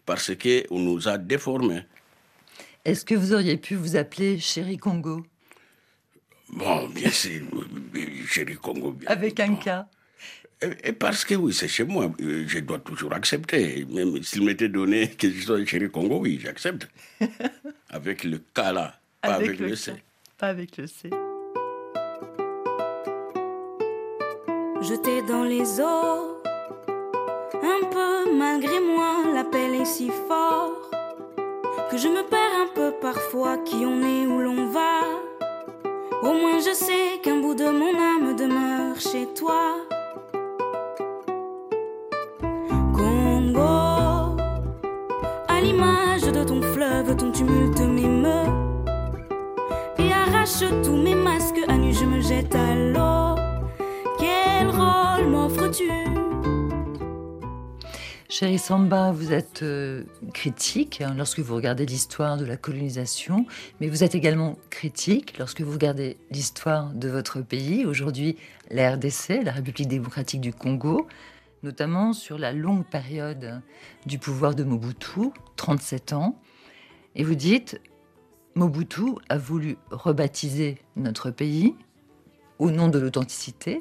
[0.06, 1.82] parce qu'on nous a déformés.
[2.84, 5.24] Est-ce que vous auriez pu vous appeler Chéri Congo?
[6.50, 7.42] Bon, bien sûr,
[8.28, 8.92] Chéri Congo.
[8.92, 9.86] Bien avec un K
[10.82, 13.86] et parce que oui, c'est chez moi, euh, je dois toujours accepter.
[13.90, 16.88] Même s'il m'était donné que je sois chéri Congo, oui, j'accepte.
[17.90, 19.92] avec le cas là, pas avec, le, C.
[20.38, 21.10] Pas avec le C.
[24.82, 26.42] Jeté dans les eaux,
[27.54, 30.90] un peu malgré moi, l'appel est si fort
[31.90, 35.00] que je me perds un peu parfois qui on est, où l'on va.
[36.22, 39.76] Au moins je sais qu'un bout de mon âme demeure chez toi.
[47.02, 48.52] Ton tumulte m'émeut.
[49.98, 52.56] Arrache tous mes masques, à nu je me jette.
[54.18, 55.90] Quel rôle m'offres-tu?
[58.28, 63.46] Chérie Samba, vous êtes euh, critique hein, lorsque vous regardez l'histoire de la colonisation,
[63.80, 68.36] mais vous êtes également critique lorsque vous regardez l'histoire de votre pays, aujourd'hui
[68.70, 71.06] la RDC, la République démocratique du Congo,
[71.62, 73.60] notamment sur la longue période
[74.06, 76.40] du pouvoir de Mobutu, 37 ans.
[77.16, 77.80] Et vous dites,
[78.54, 81.74] Mobutu a voulu rebaptiser notre pays
[82.58, 83.80] au nom de l'authenticité,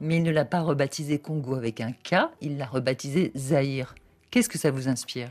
[0.00, 3.94] mais il ne l'a pas rebaptisé Congo avec un K, il l'a rebaptisé Zaïre.
[4.30, 5.28] Qu'est-ce que ça vous inspire?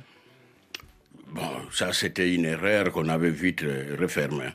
[1.32, 4.50] Bon, ça c'était une erreur qu'on avait vite euh, refermée.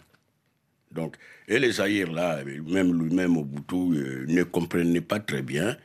[0.93, 1.17] Donc,
[1.49, 5.77] et les Zaïre là, même lui-même Mobutu euh, ne comprenait pas très bien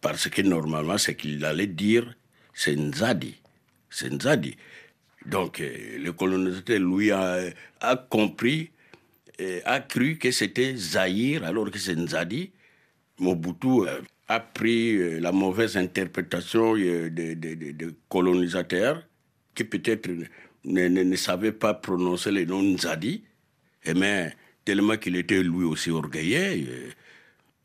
[0.00, 2.14] parce que normalement, ce qu'il allait dire,
[2.54, 3.40] c'est Nzadi.
[3.90, 4.56] C'est Nzadi.
[5.26, 7.50] Donc, euh, le colonisateur, lui, a,
[8.08, 8.70] compris
[9.64, 12.52] a cru que c'était Zahir alors que c'est Nzadi.
[13.18, 13.86] Mobutu
[14.28, 17.76] a pris la mauvaise interprétation des
[18.08, 19.02] colonisateurs
[19.54, 20.08] qui peut-être
[20.64, 23.24] ne, savait pas prononcer le nom Nzadi.
[23.84, 24.34] Et mais
[24.64, 26.90] tellement qu'il était lui aussi orgueilleux, euh,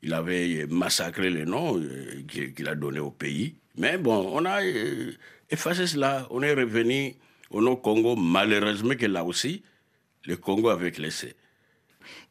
[0.04, 3.56] il avait massacré le nom euh, qu'il a donné au pays.
[3.78, 5.12] Mais bon, on a euh,
[5.50, 6.28] effacé cela.
[6.30, 7.16] On est revenu
[7.52, 8.16] au nom Congo.
[8.16, 9.64] Malheureusement que là aussi,
[10.26, 11.36] le Congo avait laissé.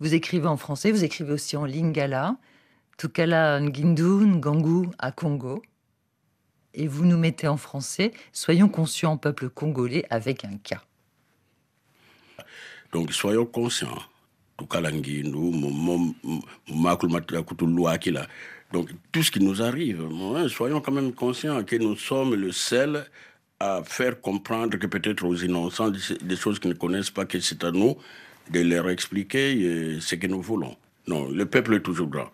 [0.00, 2.37] Vous écrivez en français, vous écrivez aussi en lingala,
[2.96, 5.62] Tukala Ngindu Ngangu à Congo
[6.74, 10.83] et vous nous mettez en français Soyons conscients, peuple congolais, avec un cas.
[12.92, 13.98] Donc, soyons conscients.
[18.72, 20.06] Donc, tout ce qui nous arrive,
[20.37, 23.06] hein, soyons quand même conscients que nous sommes le seul
[23.61, 27.62] à faire comprendre que peut-être aux innocents des choses qu'ils ne connaissent pas, que c'est
[27.62, 27.96] à nous
[28.51, 30.77] de leur expliquer euh, ce que nous voulons.
[31.07, 32.31] Non, le peuple est toujours grand.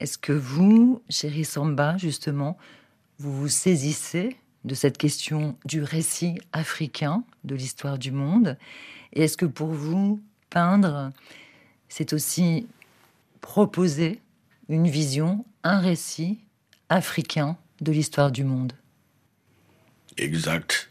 [0.00, 2.56] Est-ce que vous, chéri Samba, justement,
[3.18, 8.56] vous vous saisissez de cette question du récit africain de l'histoire du monde?
[9.12, 11.12] Et est-ce que pour vous, peindre,
[11.88, 12.66] c'est aussi
[13.40, 14.20] proposer
[14.68, 16.38] une vision, un récit
[16.88, 18.72] africain de l'histoire du monde?
[20.16, 20.90] Exact.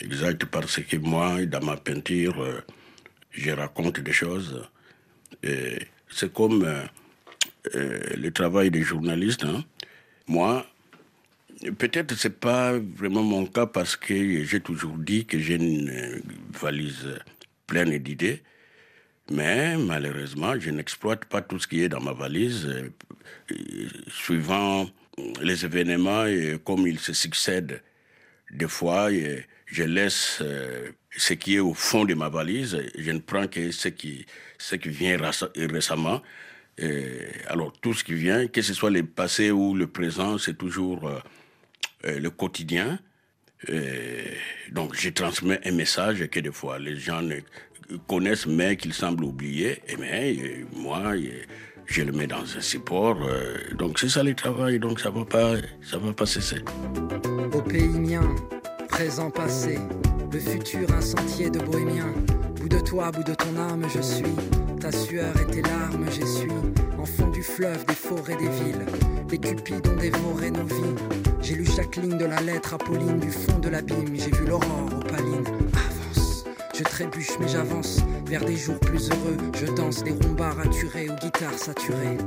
[0.00, 2.60] Exact, parce que moi, dans ma peinture, euh,
[3.30, 4.66] je raconte des choses.
[5.42, 6.82] C'est comme euh,
[7.74, 9.44] euh, le travail des journalistes.
[9.44, 9.64] Hein.
[10.26, 10.66] Moi,
[11.78, 16.20] Peut-être c'est pas vraiment mon cas parce que j'ai toujours dit que j'ai une
[16.52, 17.20] valise
[17.66, 18.42] pleine d'idées,
[19.30, 22.68] mais malheureusement je n'exploite pas tout ce qui est dans ma valise,
[24.08, 24.90] suivant
[25.40, 27.80] les événements et comme ils se succèdent.
[28.50, 29.10] Des fois,
[29.66, 33.70] je laisse euh, ce qui est au fond de ma valise, je ne prends que
[33.70, 34.26] ce qui,
[34.58, 35.18] ce qui vient
[35.56, 36.22] récemment.
[37.48, 41.08] alors tout ce qui vient, que ce soit le passé ou le présent, c'est toujours
[41.08, 41.18] euh,
[42.06, 42.98] euh, le quotidien.
[43.70, 44.24] Euh,
[44.72, 47.22] donc, je transmets un message que des fois les gens
[48.06, 49.80] connaissent, mais qu'ils semblent oublier.
[49.98, 51.14] Mais euh, moi,
[51.86, 53.16] je le mets dans un support.
[53.78, 54.78] donc, c'est ça le travail.
[54.78, 56.62] Donc, ça va pas, ça va pas cesser.
[57.52, 58.22] Au pays mien,
[58.88, 59.78] présent, passé,
[60.32, 62.12] le futur, un sentier de bohémien.
[62.60, 64.24] Bout de toi, bout de ton âme, je suis.
[64.80, 66.50] Ta sueur et tes larmes, j'essuie.
[66.98, 68.86] Enfant du fleuve, des forêts, des villes.
[69.30, 70.94] Les cupides ont dévoré nos vies.
[71.42, 74.14] J'ai lu chaque ligne de la lettre Apolline du fond de l'abîme.
[74.14, 75.44] J'ai vu l'aurore opaline.
[76.74, 79.36] Je trébuche mais j'avance vers des jours plus heureux.
[79.60, 82.18] Je danse des rumbas raturés aux guitares saturées.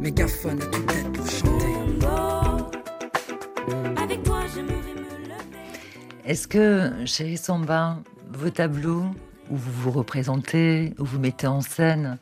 [0.00, 1.74] Mégaphone à toute tête pour chanter.
[6.26, 7.98] Est-ce que, chez Samba,
[8.32, 9.04] vos tableaux
[9.50, 12.18] où vous vous représentez, où vous mettez en scène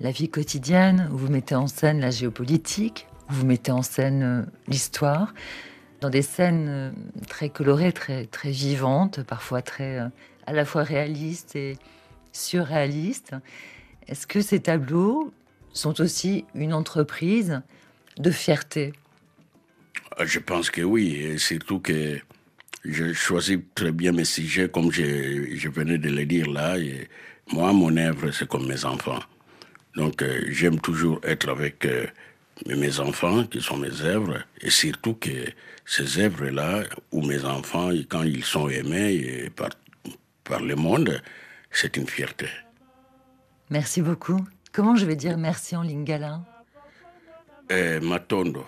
[0.00, 4.22] la vie quotidienne, où vous mettez en scène la géopolitique, où vous mettez en scène
[4.22, 5.34] euh, l'histoire,
[6.00, 6.90] dans des scènes euh,
[7.26, 10.08] très colorées, très, très vivantes, parfois très euh,
[10.48, 11.76] à la fois réalistes et
[12.32, 13.34] surréalistes.
[14.06, 15.30] Est-ce que ces tableaux
[15.74, 17.60] sont aussi une entreprise
[18.16, 18.94] de fierté?
[20.16, 22.18] Ah, Je pense que oui, et surtout que
[22.82, 26.78] je choisis très bien mes sujets comme je, je venais de le dire là.
[26.78, 27.08] Et
[27.52, 29.20] moi, mon œuvre, c'est comme mes enfants.
[29.96, 31.86] Donc, euh, j'aime toujours être avec
[32.66, 35.44] mes enfants, qui sont mes œuvres, et surtout que
[35.84, 39.70] ces œuvres-là, où mes enfants, quand ils sont aimés par,
[40.48, 41.22] par le monde,
[41.70, 42.48] c'est une fierté.
[43.70, 44.44] Merci beaucoup.
[44.72, 46.40] Comment je vais dire merci en lingala?
[47.70, 48.64] Eh, Matondo.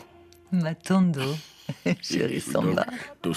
[0.52, 1.36] Matondo,
[2.02, 2.84] chérie Samba.
[3.22, 3.34] Tout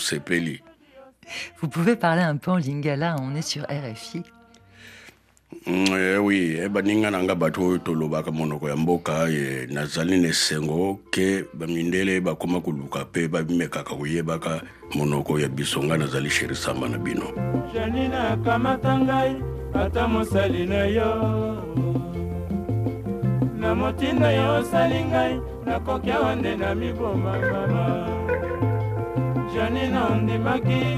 [1.60, 4.24] Vous pouvez parler un peu en lingala, on est sur RFI.
[5.66, 10.18] Mm, eh, oui eh, baninga na nga bato oyo tolobaka monoko ya mboka e, nazali
[10.18, 14.62] na esengo ke bamindele bakoma koluka mpe bamekaka koyebaka
[14.96, 17.30] monoko ya biso nga nazali sheri samba na bino.
[17.74, 19.36] Janina akamata ngai
[19.74, 21.12] ata mosali na yo.
[23.58, 27.86] Na motinda yo osali ngai nakoki awa nde na miboma mama.
[29.54, 30.98] Janina ondimaki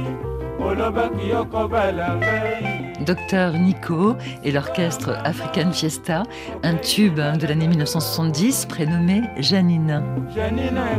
[0.60, 2.75] olobaki yokobala ngai
[3.06, 6.24] Docteur Nico et l'orchestre African Fiesta,
[6.64, 10.02] un tube de l'année 1970 prénommé Janine.
[10.34, 10.98] Janina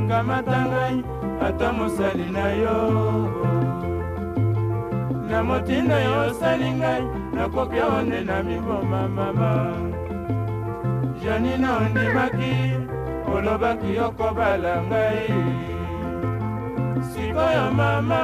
[17.12, 18.22] sikoyo mama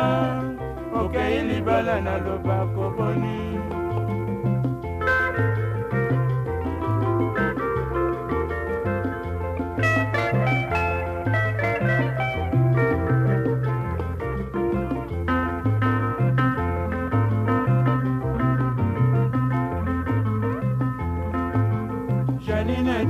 [0.95, 2.01] okei libala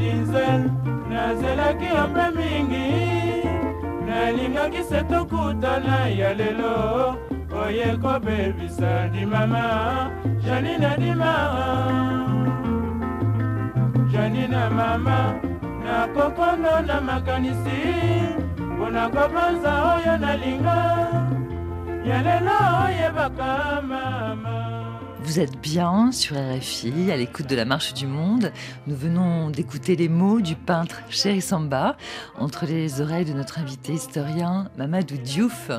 [0.02, 0.70] mademoiselle
[1.08, 2.86] nazelaki yo mpe mingi.
[4.06, 7.16] Nalingaki se tokutana ya lelo.
[7.64, 10.10] Oye kobebisa dimama
[10.44, 12.26] janina dimara
[14.12, 15.34] janina mama
[15.84, 17.82] nakokondo na makanisi.
[18.58, 21.08] Mpona kobanza oyo nalinga.
[22.04, 24.61] Ya lelo oyebaka mama
[25.24, 28.52] Vous êtes bien sur RFI, à l'écoute de la Marche du Monde.
[28.88, 31.96] Nous venons d'écouter les mots du peintre Chéri Samba
[32.36, 35.70] entre les oreilles de notre invité historien Mamadou Diouf.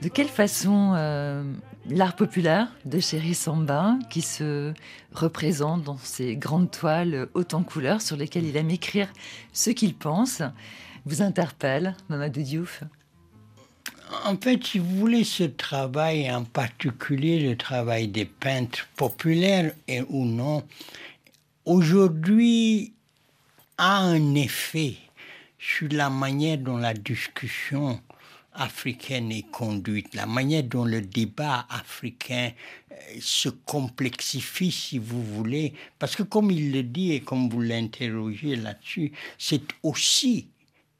[0.00, 1.44] De quelle façon euh,
[1.90, 4.72] l'art populaire de Chéri Samba, qui se
[5.12, 9.08] représente dans ces grandes toiles hautes en couleurs sur lesquelles il aime écrire
[9.52, 10.42] ce qu'il pense,
[11.04, 12.82] vous interpelle, Mamadou Diouf?
[14.24, 20.02] En fait, si vous voulez, ce travail, en particulier le travail des peintres populaires et
[20.02, 20.64] ou non,
[21.64, 22.92] aujourd'hui
[23.78, 24.94] a un effet
[25.58, 28.00] sur la manière dont la discussion
[28.52, 32.52] africaine est conduite, la manière dont le débat africain
[32.90, 37.60] euh, se complexifie, si vous voulez, parce que comme il le dit et comme vous
[37.60, 40.48] l'interrogez là-dessus, c'est aussi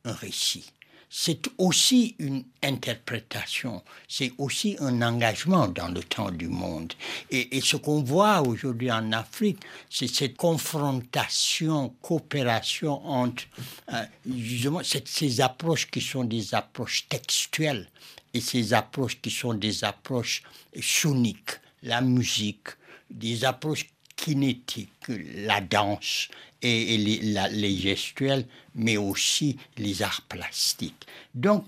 [0.04, 0.70] un récit
[1.08, 6.92] c'est aussi une interprétation, c'est aussi un engagement dans le temps du monde.
[7.30, 13.44] Et, ce qu'on voit aujourd'hui en Afrique, c'est cette confrontation, coopération entre
[13.92, 17.88] euh, justement ces approches qui sont des approches textuelles
[18.34, 20.42] et ces approches qui sont des approches
[20.80, 22.68] soniques, la musique,
[23.10, 23.86] des approches
[24.16, 26.28] kinétiques, la danse,
[26.62, 31.06] et, les, gestuels, mais aussi les arts plastiques.
[31.34, 31.66] Donc,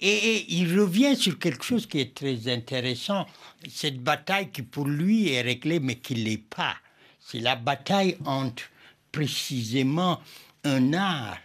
[0.00, 3.26] et, il revient sur quelque chose qui est très intéressant,
[3.68, 6.76] cette bataille qui pour lui est réglée, mais qui ne l'est pas.
[7.20, 8.64] C'est la bataille entre
[9.12, 10.20] précisément
[10.64, 11.38] un art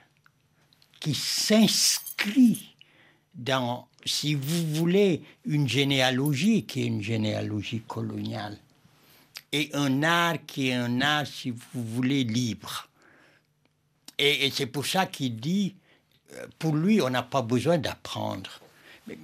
[1.00, 2.74] qui s'inscrit
[3.36, 8.58] dans, si vous voulez, une généalogie qui est une généalogie coloniale
[9.56, 12.90] et un art qui est un art, si vous voulez, libre.
[14.18, 15.76] Et, c'est pour ça qu'il dit,
[16.34, 18.50] euh, pour lui, on n'a pas besoin d'apprendre.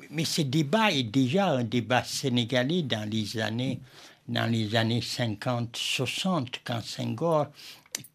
[0.09, 3.82] Mais, ce débat est déjà un débat sénégalais dans les années,
[4.29, 7.47] dans les années 50-60, quand Senghor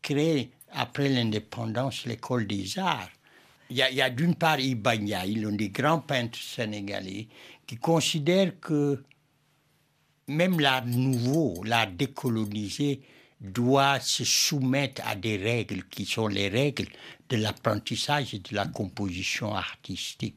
[0.00, 3.10] crée, après l'indépendance, l'école des arts.
[3.68, 7.28] Il y a, d'une part Ibanya, l'un des grands peintres sénégalais,
[7.66, 9.02] qui considère que
[10.28, 13.00] même l'art nouveau, l'art décolonisé,
[13.40, 16.88] doit se soumettre à des règles qui sont les règles
[17.28, 20.36] de l'apprentissage et de la composition artistique.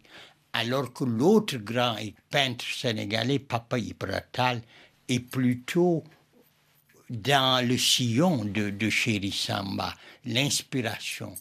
[0.53, 1.95] Alors que l'autre grand
[2.29, 4.61] peintre sénégalais, Papa Ibratal,
[5.07, 6.03] est plutôt
[7.09, 8.89] dans le sillon de, de
[9.31, 11.33] Samba, l'inspiration,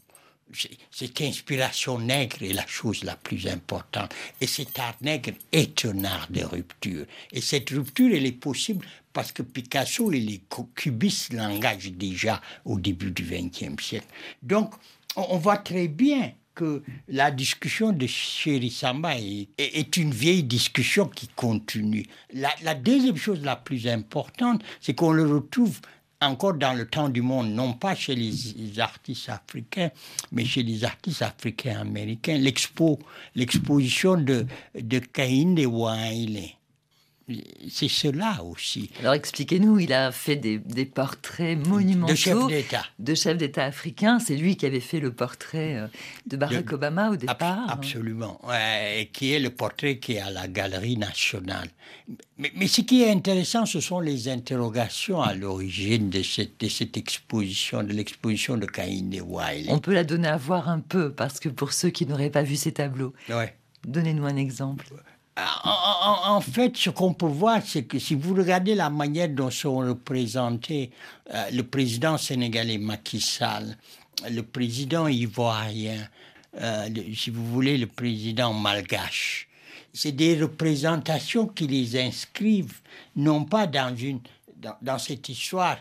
[0.91, 4.15] cette inspiration nègre est la chose la plus importante.
[4.41, 7.07] Et cet art nègre est un art de rupture.
[7.33, 10.43] Et cette rupture, elle est possible parce que Picasso et les
[10.75, 14.07] cubistes l'engagent déjà au début du XXe siècle.
[14.43, 14.75] Donc,
[15.17, 21.29] on voit très bien que la discussion de Chéri Samba est, une vieille discussion qui
[21.29, 22.05] continue.
[22.33, 25.81] La, la deuxième chose la plus importante, c'est qu'on le retrouve
[26.21, 29.91] encore dans le temps du monde, non pas chez les artistes africains,
[30.33, 32.37] mais chez les artistes africains américains.
[32.37, 32.99] L'expo,
[33.35, 36.58] l'exposition de, de Caïn de Waile
[37.69, 38.91] c'est cela aussi.
[39.01, 42.85] Alors expliquez-nous, il a fait des, portraits monumentaux de chefs d'État.
[42.99, 44.19] De chefs d'État africains.
[44.19, 45.87] C'est lui qui avait fait le portrait euh,
[46.27, 47.71] de Barack Obama au départ.
[47.71, 48.41] absolument.
[48.97, 51.69] et qui est le portrait qui est à la Galerie nationale.
[52.39, 56.97] Mais, ce qui est intéressant, ce sont les interrogations à l'origine de cette, de cette
[56.97, 59.67] exposition, de l'exposition de et Wiley.
[59.71, 62.43] On peut la donner à voir un peu, parce que pour ceux qui n'auraient pas
[62.43, 63.13] vu ces tableaux,
[63.85, 64.87] donnez-nous un exemple.
[65.65, 69.79] En, fait, ce qu'on peut voir, c'est que si vous regardez la manière dont sont
[69.79, 70.91] représentés
[71.33, 73.77] euh, le président sénégalais Macky Sall,
[74.29, 76.09] le président ivoirien,
[76.61, 79.49] euh, si vous voulez, le président malgache,
[79.93, 82.81] c'est des représentations qui les inscrivent
[83.17, 85.79] non pas dans, cette histoire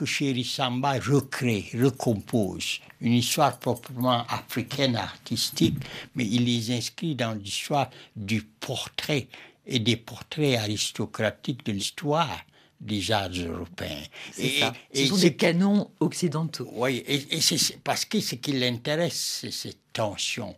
[0.00, 5.76] que Chéri Samba recrée, recompose une histoire proprement africaine artistique,
[6.14, 9.28] mais il les inscrit dans l'histoire du portrait
[9.66, 12.40] et des portraits aristocratiques de l'histoire
[12.80, 14.04] des arts européens.
[14.38, 14.72] Et, ça.
[14.94, 16.70] Ce sont des canons occidentaux.
[16.72, 20.56] Oui, et, c'est parce que ce qui l'intéresse, c'est cette tension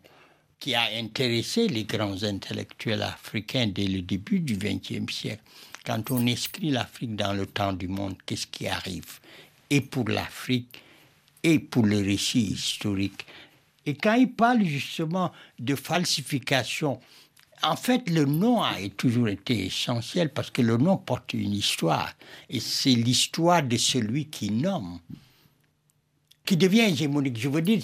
[0.60, 5.42] qui a intéressé les grands intellectuels africains dès le début du XXe siècle.
[5.84, 9.18] Quand on inscrit l'Afrique dans le temps du monde, qu'est-ce qui arrive?
[9.72, 10.82] Et pour l'Afrique,
[11.42, 13.24] et pour le récit historique.
[13.86, 17.00] Et quand il parle justement de falsification,
[17.62, 22.12] en fait, le nom a toujours été essentiel parce que le nom porte une histoire.
[22.50, 25.00] Et c'est l'histoire de celui qui nomme
[26.44, 27.38] qui devient hégémonique.
[27.38, 27.80] Je veux dire,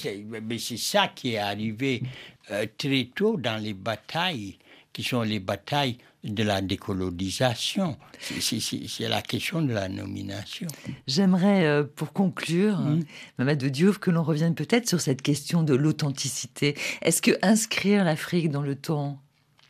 [0.58, 2.02] c'est ça qui est arrivé
[2.50, 4.58] euh, très tôt dans les batailles,
[4.92, 7.96] qui sont les batailles de la décolonisation.
[8.18, 10.66] C'est la question de la nomination.
[11.06, 13.04] J'aimerais, euh, pour conclure, mmh.
[13.38, 16.76] Mamadou Diouf, que l'on revienne peut-être sur cette question de l'authenticité.
[17.02, 19.20] Est-ce que inscrire l'Afrique dans le temps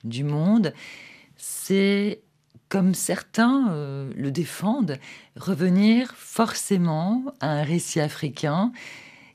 [0.05, 0.73] du monde,
[1.37, 2.23] c'est
[2.69, 4.99] comme certains euh, le défendent,
[5.37, 8.73] revenir forcément à un récit africain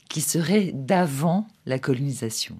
[0.08, 2.56] qui serait d'avant la colonisation?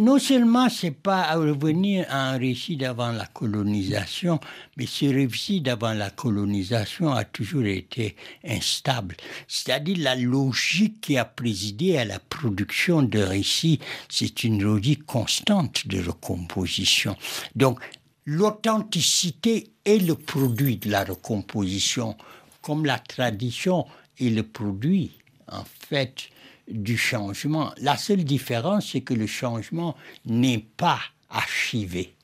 [0.00, 4.40] Non seulement c'est pas revenir à un récit d'avant la colonisation,
[4.78, 9.14] mais ce récit d'avant la colonisation a toujours été instable.
[9.46, 13.78] C'est-à-dire la logique qui a présidé à la production de récits,
[14.08, 17.14] c'est une logique constante de recomposition.
[17.54, 17.78] Donc
[18.24, 22.16] l'authenticité est le produit de la recomposition,
[22.62, 23.84] comme la tradition
[24.18, 25.10] est le produit,
[25.52, 26.30] en fait,
[26.70, 27.72] du changement.
[27.78, 32.14] La seule différence, c'est que le changement n'est pas archivé.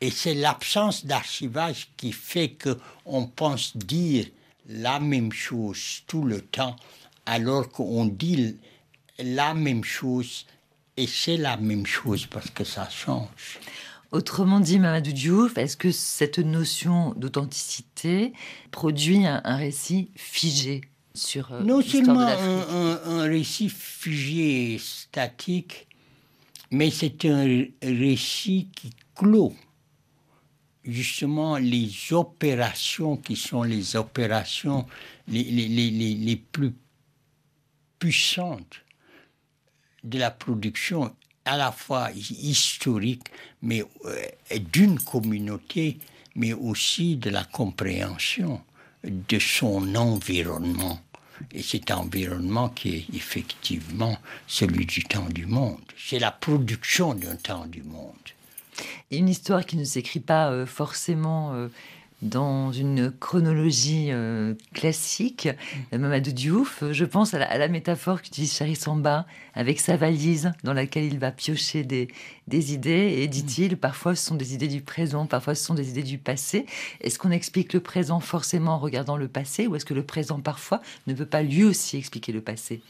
[0.00, 4.26] Et c'est l'absence d'archivage qui fait qu'on pense dire
[4.68, 6.76] la même chose tout le temps,
[7.24, 8.56] alors qu'on dit
[9.18, 10.46] la même chose
[10.96, 13.58] et c'est la même chose parce que ça change.
[14.12, 18.32] Autrement dit, Mamadou Diouf, est-ce que cette notion d'authenticité
[18.70, 20.82] produit un, récit figé?
[21.16, 25.86] Sur euh, Non seulement un, un, récit figé statique,
[26.70, 29.54] mais c'est un récit qui clôt
[30.84, 34.86] justement les opérations qui sont les opérations
[35.26, 36.72] les, les, les, les plus
[37.98, 38.82] puissantes
[40.04, 41.12] de la production
[41.44, 43.28] à la fois historique,
[43.62, 44.26] mais euh,
[44.72, 45.98] d'une communauté,
[46.34, 48.60] mais aussi de la compréhension
[49.04, 51.00] de son environnement.
[51.52, 55.80] Et cet environnement qui est effectivement celui du temps du monde.
[55.96, 58.14] C'est la production d'un temps du monde.
[59.10, 61.68] Une histoire qui ne s'écrit pas euh, forcément euh,
[62.22, 65.48] dans une chronologie euh, classique,
[65.92, 65.98] mm.
[65.98, 71.04] Mamadou Diouf, je pense à la, métaphore qu'utilise Charles Samba avec sa valise dans laquelle
[71.04, 72.08] il va piocher des,
[72.48, 73.76] des idées et dit-il, mm.
[73.76, 76.66] parfois ce sont des idées du présent, parfois ce sont des idées du passé.
[77.00, 80.40] Est-ce qu'on explique le présent forcément en regardant le passé ou est-ce que le présent
[80.40, 82.80] parfois ne peut pas lui aussi expliquer le passé?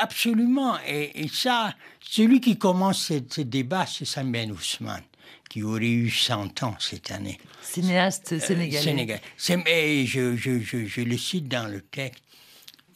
[0.00, 0.76] Absolument.
[0.86, 5.02] Et, ça, celui qui commence ce, débat, c'est Samuel Ousmane
[5.48, 7.38] qui aurait eu 100 ans cette année.
[7.62, 9.20] Cinéaste euh, sénégalais.
[9.36, 10.06] Sénégalais.
[10.06, 12.22] Je, je, je, je, le cite dans le texte.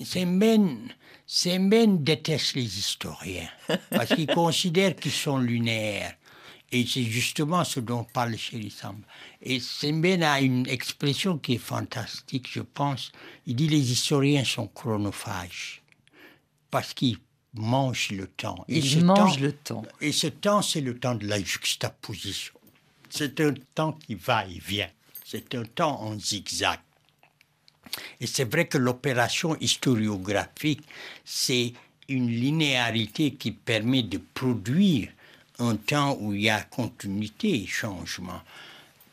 [0.04, 0.88] Semben,
[2.04, 3.48] déteste les historiens
[3.90, 6.14] parce qu'il considère qu'ils sont lunaires.
[6.72, 9.06] Et c'est justement ce dont parle Samba.
[9.42, 13.12] Et Semben a une expression qui est fantastique, je pense.
[13.46, 15.82] Il dit les historiens sont chronophages
[16.70, 17.18] parce qu'ils
[17.54, 18.64] mange le temps.
[18.68, 19.84] Et Il mange le temps.
[20.00, 22.54] Et ce temps, c'est le temps de la juxtaposition.
[23.10, 24.88] C'est un temps qui va et vient.
[25.24, 26.80] C'est un temps en zigzag.
[28.20, 30.82] Et c'est vrai que l'opération historiographique,
[31.24, 31.74] c'est
[32.08, 35.10] une linéarité qui permet de produire
[35.58, 38.40] un temps où il y a continuité et changement.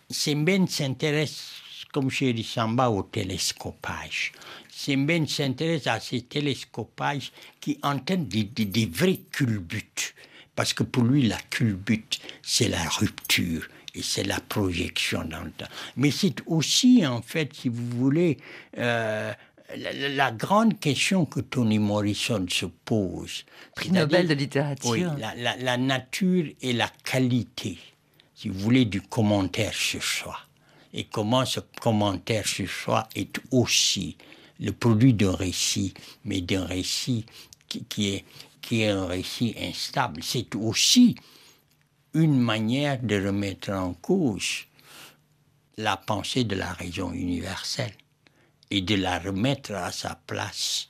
[0.10, 1.52] Semben s'intéresse,
[1.92, 4.32] comme chez Samba, au télescopage.
[4.80, 10.16] Semben s'intéresse à ces télescopages qui entendent des, vrais culbutes.
[10.56, 15.52] Parce que pour lui, la culbute, c'est la rupture et c'est la projection dans le
[15.52, 15.68] temps.
[15.98, 18.38] Mais c'est aussi, en fait, si vous voulez,
[18.78, 19.34] euh,
[19.76, 23.44] la, grande question que Toni Morrison se pose.
[23.76, 24.92] Prix Nobel de littérature.
[24.92, 27.78] Oui, la, la, nature et la qualité,
[28.34, 30.38] si vous voulez, du commentaire sur soi.
[30.94, 34.16] Et comment ce commentaire sur soi est aussi
[34.60, 35.94] le produit d'un récit,
[36.26, 37.26] mais d'un récit
[37.68, 38.26] qui, est,
[38.62, 40.22] qui est un récit instable.
[40.24, 41.16] C'est aussi
[42.14, 44.66] une manière de remettre en cause
[45.78, 47.94] la pensée de la raison universelle
[48.70, 50.90] et de la remettre à sa place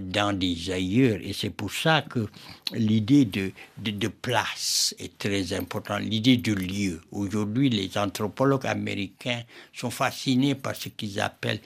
[0.00, 1.18] dans des ailleurs.
[1.22, 2.28] Et c'est pour ça que
[2.72, 7.00] l'idée de, de, de, place est très importante, l'idée de lieu.
[7.10, 9.42] Aujourd'hui, les anthropologues américains
[9.72, 11.60] sont fascinés par ce qu'ils appellent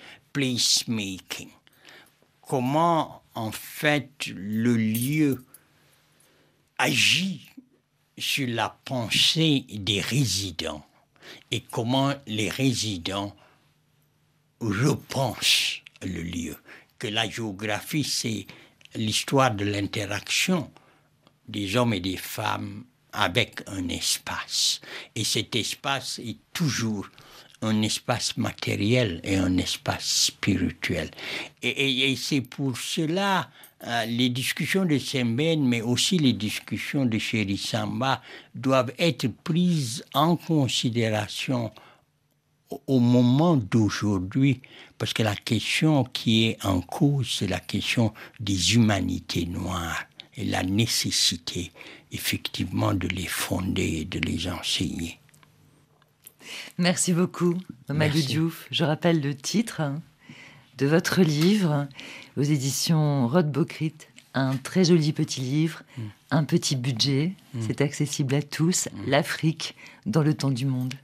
[2.41, 5.45] Comment en fait le lieu
[6.79, 7.51] agit
[8.19, 10.87] sur la pensée des résidents
[11.51, 13.35] et comment les résidents
[14.61, 16.57] repensent le lieu.
[16.99, 18.47] que la géographie, c'est
[18.95, 20.71] l'histoire de l'interaction
[21.47, 24.81] des hommes et des femmes avec un espace.
[25.15, 27.07] Et cet espace est toujours
[27.63, 31.11] un espace matériel et un espace spirituel.
[31.63, 33.51] Et, c'est pour cela
[33.87, 37.19] euh, les discussions de Sembène, mais aussi les discussions de
[37.57, 38.23] Samba,
[38.55, 41.73] doivent être prises en considération
[42.87, 44.61] au moment d'aujourd'hui,
[44.99, 50.05] parce que la question qui est en cause, c'est la question des humanités noires
[50.37, 51.71] et la nécessité
[52.13, 55.19] effectivement de les fonder et de les enseigner.
[56.79, 57.55] Merci beaucoup,
[57.89, 58.67] Mamadou Diouf.
[58.71, 59.83] Je rappelle le titre
[60.79, 61.87] de votre livre
[62.37, 63.95] aux éditions Rod Bokrit.
[64.35, 66.03] Un très joli petit livre, mm.
[66.31, 67.61] un petit budget, mm.
[67.67, 68.89] c'est accessible à tous.
[68.93, 69.11] Mm.
[69.11, 69.75] L'Afrique
[70.05, 70.95] dans le temps du monde.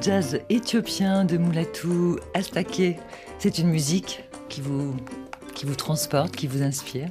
[0.00, 2.98] Jazz éthiopien de Moulatou Astake.
[3.38, 4.96] C'est une musique qui vous,
[5.54, 7.08] qui vous transporte, qui vous inspire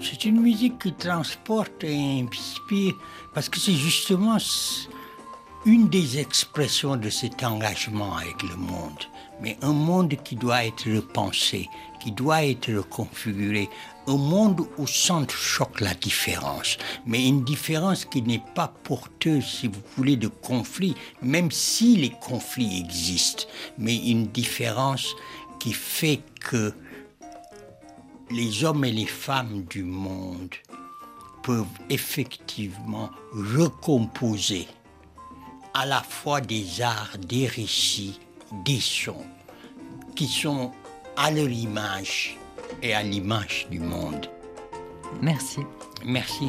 [0.00, 2.94] C'est une musique qui transporte et inspire
[3.34, 4.36] parce que c'est justement
[5.66, 9.02] une des expressions de cet engagement avec le monde.
[9.40, 11.68] Mais un monde qui doit être repensé,
[12.00, 13.68] qui doit être reconfiguré,
[14.06, 19.82] un monde où choque la différence, mais une différence qui n'est pas porteuse, si vous
[19.96, 23.44] voulez, de conflits, même si les conflits existent,
[23.76, 25.14] mais une différence
[25.58, 26.72] qui fait que
[28.30, 30.54] les hommes et les femmes du monde
[31.42, 34.68] peuvent effectivement recomposer
[35.74, 38.18] à la fois des arts, des récits,
[38.64, 39.26] des sons,
[40.14, 40.72] qui sont
[41.16, 42.36] à leur image
[42.82, 44.30] et à l'image du monde.
[45.20, 45.60] Merci.
[46.04, 46.48] Merci.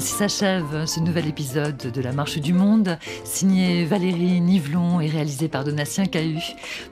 [0.00, 5.46] Ainsi s'achève ce nouvel épisode de La Marche du Monde, signé Valérie Nivelon et réalisé
[5.46, 6.38] par Donatien Cahu.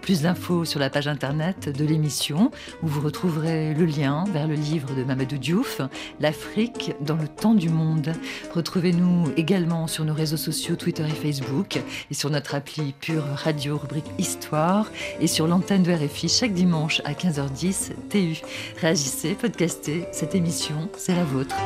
[0.02, 2.50] Plus d'infos sur la page internet de l'émission,
[2.82, 5.80] où vous retrouverez le lien vers le livre de Mamadou Diouf,
[6.20, 8.12] L'Afrique dans le temps du monde.
[8.54, 11.80] Retrouvez-nous également sur nos réseaux sociaux Twitter et Facebook,
[12.10, 17.00] et sur notre appli Pure Radio, rubrique Histoire, et sur l'antenne de RFI chaque dimanche
[17.06, 18.42] à 15h10 TU.
[18.82, 21.56] Réagissez, podcastez, cette émission, c'est la vôtre.